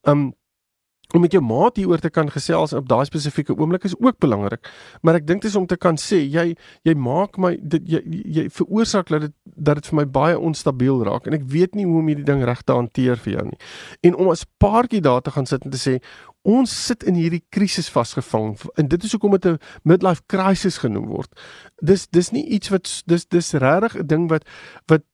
Um 0.08 0.30
om 1.14 1.20
met 1.20 1.32
jou 1.32 1.42
maat 1.42 1.76
hieroor 1.76 1.98
te 1.98 2.10
kan 2.10 2.30
gesels 2.30 2.72
op 2.72 2.88
daai 2.88 3.04
spesifieke 3.04 3.56
oomblik 3.56 3.84
is 3.84 3.96
ook 3.98 4.18
belangrik. 4.18 4.70
Maar 5.02 5.20
ek 5.20 5.26
dink 5.26 5.42
dit 5.42 5.50
is 5.50 5.56
om 5.56 5.66
te 5.66 5.76
kan 5.76 5.98
sê 5.98 6.20
jy 6.22 6.54
jy 6.86 6.94
maak 6.94 7.38
my 7.38 7.56
dit 7.60 7.88
jy 7.96 8.00
jy 8.38 8.46
veroorsaak 8.54 9.10
dat 9.10 9.28
dit 9.28 9.36
dat 9.44 9.80
dit 9.80 9.90
vir 9.90 10.00
my 10.00 10.06
baie 10.06 10.38
onstabiel 10.38 11.02
raak 11.04 11.26
en 11.26 11.36
ek 11.36 11.46
weet 11.50 11.74
nie 11.74 11.86
hoe 11.88 12.00
om 12.00 12.10
hierdie 12.10 12.26
ding 12.26 12.44
reg 12.46 12.62
te 12.62 12.76
hanteer 12.76 13.20
vir 13.20 13.32
jou 13.38 13.46
nie. 13.50 13.60
En 14.06 14.16
om 14.16 14.32
as 14.32 14.46
paartjie 14.62 15.02
daar 15.04 15.22
te 15.22 15.34
gaan 15.34 15.46
sit 15.46 15.64
en 15.64 15.74
te 15.74 15.80
sê 15.80 15.98
ons 16.48 16.72
sit 16.86 17.04
in 17.04 17.18
hierdie 17.20 17.42
krisis 17.52 17.90
vasgevang 17.92 18.54
en 18.80 18.88
dit 18.88 19.04
is 19.04 19.12
hoekom 19.12 19.36
dit 19.36 19.46
'n 19.46 19.58
midlife 19.84 20.22
crisis 20.26 20.78
genoem 20.78 21.06
word. 21.06 21.30
Dis 21.82 22.06
dis 22.08 22.30
nie 22.32 22.46
iets 22.46 22.68
wat 22.68 23.02
dis 23.06 23.26
dis 23.26 23.52
regtig 23.52 23.96
'n 23.96 24.06
ding 24.06 24.28
wat 24.28 24.44
wat 24.86 25.04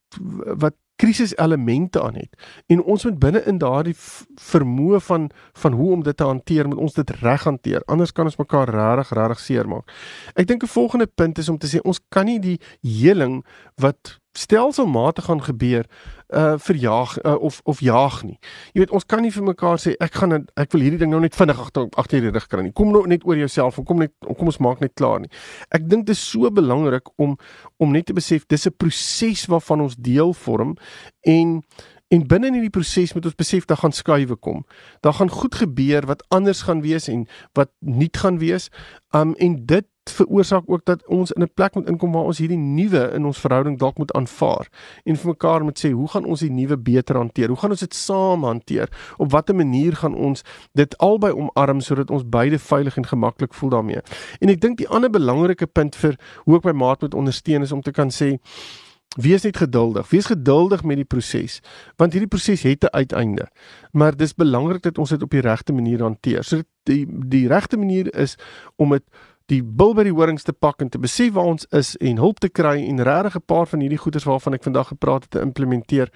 wat 0.60 0.74
krisiselemente 0.96 2.02
aan 2.02 2.14
het 2.14 2.46
en 2.66 2.82
ons 2.82 3.04
moet 3.04 3.18
binne 3.18 3.42
in 3.44 3.58
daardie 3.58 3.94
vermoë 4.40 5.00
van 5.08 5.30
van 5.52 5.72
hoe 5.72 5.92
om 5.92 6.02
dit 6.02 6.16
te 6.16 6.24
hanteer 6.24 6.68
moet 6.68 6.78
ons 6.88 6.94
dit 6.94 7.10
reg 7.20 7.44
hanteer 7.44 7.82
anders 7.86 8.12
kan 8.12 8.24
ons 8.24 8.38
mekaar 8.40 8.70
regtig 8.70 9.12
regtig 9.18 9.40
seermaak. 9.40 9.90
Ek 10.34 10.46
dink 10.46 10.62
'n 10.62 10.66
volgende 10.66 11.06
punt 11.06 11.38
is 11.38 11.48
om 11.48 11.58
te 11.58 11.66
sê 11.66 11.80
ons 11.82 12.00
kan 12.08 12.24
nie 12.24 12.40
die 12.40 12.60
heling 12.82 13.44
wat 13.76 14.20
stelselmatig 14.36 15.24
gaan 15.24 15.42
gebeur 15.42 15.86
uh 16.34 16.54
verjaag 16.58 17.24
uh, 17.24 17.34
of 17.38 17.60
of 17.64 17.80
jaag 17.80 18.22
nie. 18.26 18.38
Jy 18.74 18.82
weet 18.82 18.94
ons 18.98 19.06
kan 19.06 19.22
nie 19.22 19.30
vir 19.30 19.44
mekaar 19.46 19.78
sê 19.78 19.94
ek 20.02 20.18
gaan 20.20 20.34
ek 20.58 20.72
wil 20.74 20.82
hierdie 20.82 20.98
ding 20.98 21.12
nou 21.14 21.20
net 21.22 21.36
vinnig 21.38 21.60
agter 21.62 21.86
agter 21.94 22.24
die 22.24 22.32
rug 22.34 22.48
kry 22.50 22.64
nie. 22.66 22.74
Kom 22.74 22.90
nou 22.94 23.04
net 23.06 23.26
oor 23.26 23.38
jouself 23.38 23.78
en 23.78 23.86
kom 23.86 24.02
net 24.02 24.14
kom 24.26 24.50
ons 24.50 24.58
maak 24.58 24.82
net 24.82 24.96
klaar 24.98 25.22
nie. 25.22 25.30
Ek 25.70 25.86
dink 25.86 26.06
dit 26.06 26.16
is 26.16 26.22
so 26.22 26.50
belangrik 26.50 27.12
om 27.16 27.36
om 27.78 27.92
net 27.94 28.10
te 28.10 28.16
besef 28.16 28.46
dis 28.46 28.66
'n 28.66 28.74
proses 28.76 29.46
waarvan 29.46 29.86
ons 29.86 29.96
deel 29.96 30.34
vorm 30.34 30.76
en 31.22 31.62
En 32.14 32.22
binne 32.22 32.46
in 32.46 32.54
hierdie 32.54 32.70
proses 32.70 33.16
moet 33.16 33.24
ons 33.26 33.34
besef 33.34 33.64
daar 33.66 33.80
gaan 33.80 33.92
skuwe 33.92 34.36
kom. 34.36 34.62
Daar 35.02 35.16
gaan 35.18 35.30
goed 35.30 35.54
gebeur 35.58 36.06
wat 36.06 36.22
anders 36.28 36.62
gaan 36.62 36.80
wees 36.80 37.08
en 37.08 37.26
wat 37.52 37.72
nuut 37.80 38.16
gaan 38.16 38.38
wees. 38.38 38.68
Um 39.10 39.34
en 39.34 39.66
dit 39.66 39.86
veroorsaak 40.10 40.62
ook 40.66 40.84
dat 40.84 41.06
ons 41.06 41.32
in 41.32 41.42
'n 41.42 41.50
plek 41.54 41.74
moet 41.74 41.88
inkom 41.88 42.12
waar 42.12 42.24
ons 42.24 42.38
hierdie 42.38 42.58
nuwe 42.58 43.10
in 43.14 43.26
ons 43.26 43.38
verhouding 43.38 43.78
dalk 43.78 43.98
moet 43.98 44.12
aanvaar 44.12 44.68
en 45.04 45.16
vir 45.16 45.28
mekaar 45.28 45.64
moet 45.64 45.78
sê 45.84 45.90
hoe 45.90 46.08
gaan 46.08 46.24
ons 46.24 46.40
die 46.40 46.50
nuwe 46.50 46.76
beter 46.78 47.16
hanteer? 47.16 47.48
Hoe 47.48 47.56
gaan 47.56 47.70
ons 47.70 47.80
dit 47.80 47.94
saam 47.94 48.44
hanteer? 48.44 48.88
Op 49.16 49.30
watter 49.30 49.54
manier 49.54 49.96
gaan 49.96 50.14
ons 50.14 50.42
dit 50.72 50.98
albei 50.98 51.32
omarm 51.32 51.80
sodat 51.80 52.10
ons 52.10 52.28
beide 52.28 52.58
veilig 52.58 52.96
en 52.96 53.06
gemaklik 53.06 53.54
voel 53.54 53.70
daarmee? 53.70 54.00
En 54.40 54.48
ek 54.48 54.60
dink 54.60 54.76
die 54.78 54.88
ander 54.88 55.10
belangrike 55.10 55.66
punt 55.66 55.96
vir 55.96 56.18
hoe 56.44 56.56
ek 56.56 56.64
my 56.64 56.72
maat 56.72 57.00
moet 57.00 57.14
ondersteun 57.14 57.62
is 57.62 57.72
om 57.72 57.82
te 57.82 57.90
kan 57.92 58.10
sê 58.10 58.38
Wees 59.16 59.42
net 59.42 59.56
geduldig. 59.56 60.08
Wees 60.10 60.26
geduldig 60.28 60.82
met 60.84 60.98
die 61.00 61.08
proses, 61.08 61.60
want 61.96 62.12
hierdie 62.12 62.28
proses 62.28 62.62
het 62.62 62.84
'n 62.84 62.92
uiteinde. 62.92 63.48
Maar 63.92 64.16
dis 64.16 64.34
belangrik 64.34 64.82
dat 64.82 64.98
ons 64.98 65.10
dit 65.10 65.22
op 65.22 65.30
die 65.30 65.40
regte 65.40 65.72
manier 65.72 66.02
hanteer. 66.02 66.44
So 66.44 66.62
die 66.82 67.06
die 67.08 67.48
regte 67.48 67.76
manier 67.76 68.14
is 68.14 68.36
om 68.76 68.90
dit 68.90 69.02
die 69.50 69.62
bil 69.62 69.94
by 69.94 70.02
die 70.06 70.14
horings 70.14 70.46
te 70.46 70.52
pak 70.52 70.82
en 70.82 70.90
te 70.90 70.98
besef 70.98 71.34
waar 71.36 71.52
ons 71.52 71.66
is 71.76 71.94
en 72.02 72.18
hulp 72.18 72.40
te 72.42 72.50
kry 72.50 72.80
en 72.82 73.02
regtig 73.06 73.36
'n 73.36 73.46
paar 73.46 73.66
van 73.66 73.80
hierdie 73.80 73.98
goeders 73.98 74.24
waarvan 74.24 74.54
ek 74.54 74.62
vandag 74.62 74.88
gepraat 74.88 75.22
het 75.22 75.30
te 75.30 75.40
implementeer. 75.40 76.10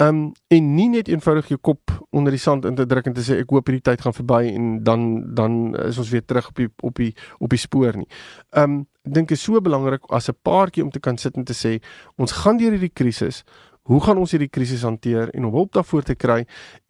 Um 0.00 0.32
en 0.48 0.74
nie 0.74 0.88
net 0.88 1.08
eenvoudig 1.08 1.48
jou 1.48 1.58
kop 1.58 1.90
onder 2.10 2.30
die 2.30 2.38
sand 2.38 2.64
in 2.64 2.74
te 2.74 2.86
druk 2.86 3.06
en 3.06 3.12
te 3.12 3.20
sê 3.20 3.40
ek 3.40 3.50
hoop 3.50 3.66
hierdie 3.66 3.82
tyd 3.82 4.00
gaan 4.00 4.14
verby 4.14 4.54
en 4.54 4.82
dan 4.84 5.34
dan 5.34 5.76
is 5.76 5.98
ons 5.98 6.10
weer 6.10 6.24
terug 6.24 6.48
op 6.48 6.56
die 6.56 6.68
op 6.82 6.94
die 6.94 7.14
op 7.38 7.50
die 7.50 7.58
spoor 7.58 7.96
nie. 7.96 8.08
Um 8.56 8.86
dink 9.02 9.30
is 9.30 9.42
so 9.42 9.60
belangrik 9.60 10.00
as 10.10 10.28
'n 10.28 10.38
paartjie 10.42 10.84
om 10.84 10.90
te 10.90 11.00
kan 11.00 11.18
sit 11.18 11.36
en 11.36 11.44
te 11.44 11.54
sê 11.54 11.82
ons 12.16 12.32
gaan 12.32 12.56
deur 12.56 12.70
hierdie 12.70 12.94
krisis. 12.94 13.44
Hoe 13.90 13.98
gaan 14.04 14.20
ons 14.22 14.30
hierdie 14.30 14.50
krisis 14.52 14.84
hanteer 14.86 15.32
en 15.34 15.48
om 15.48 15.54
hulp 15.54 15.72
daarvoor 15.74 16.04
te 16.06 16.14
kry 16.14 16.44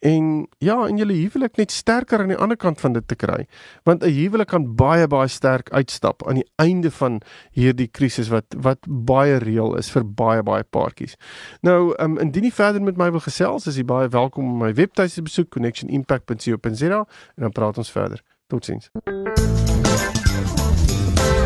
en 0.04 0.26
ja, 0.60 0.76
en 0.84 0.98
julle 1.00 1.16
huwelik 1.16 1.56
net 1.56 1.72
sterker 1.72 2.20
aan 2.20 2.32
die 2.34 2.36
ander 2.36 2.58
kant 2.60 2.80
van 2.80 2.92
dit 2.92 3.06
te 3.08 3.16
kry. 3.16 3.46
Want 3.88 4.04
'n 4.04 4.12
huwelik 4.12 4.48
kan 4.52 4.66
baie 4.76 5.06
baie 5.08 5.28
sterk 5.28 5.70
uitstap 5.70 6.26
aan 6.28 6.34
die 6.34 6.48
einde 6.56 6.90
van 6.90 7.20
hierdie 7.52 7.88
krisis 7.88 8.28
wat 8.28 8.44
wat 8.56 8.84
baie 8.86 9.38
reël 9.38 9.76
is 9.78 9.90
vir 9.90 10.04
baie 10.04 10.42
baie 10.42 10.64
paartjies. 10.64 11.16
Nou, 11.62 11.94
um, 11.98 12.18
indien 12.18 12.44
jy 12.44 12.52
verder 12.52 12.82
met 12.82 12.96
my 12.96 13.10
wil 13.10 13.20
gesels, 13.20 13.66
is 13.66 13.76
jy 13.76 13.84
baie 13.84 14.08
welkom 14.08 14.44
om 14.44 14.58
my 14.58 14.74
webtuiste 14.74 15.20
te 15.20 15.22
besoek 15.22 15.48
connectionimpact.co.za 15.50 16.98
en 17.36 17.42
dan 17.42 17.52
praat 17.52 17.78
ons 17.78 17.90
verder. 17.90 18.20
Totsiens. 18.46 18.90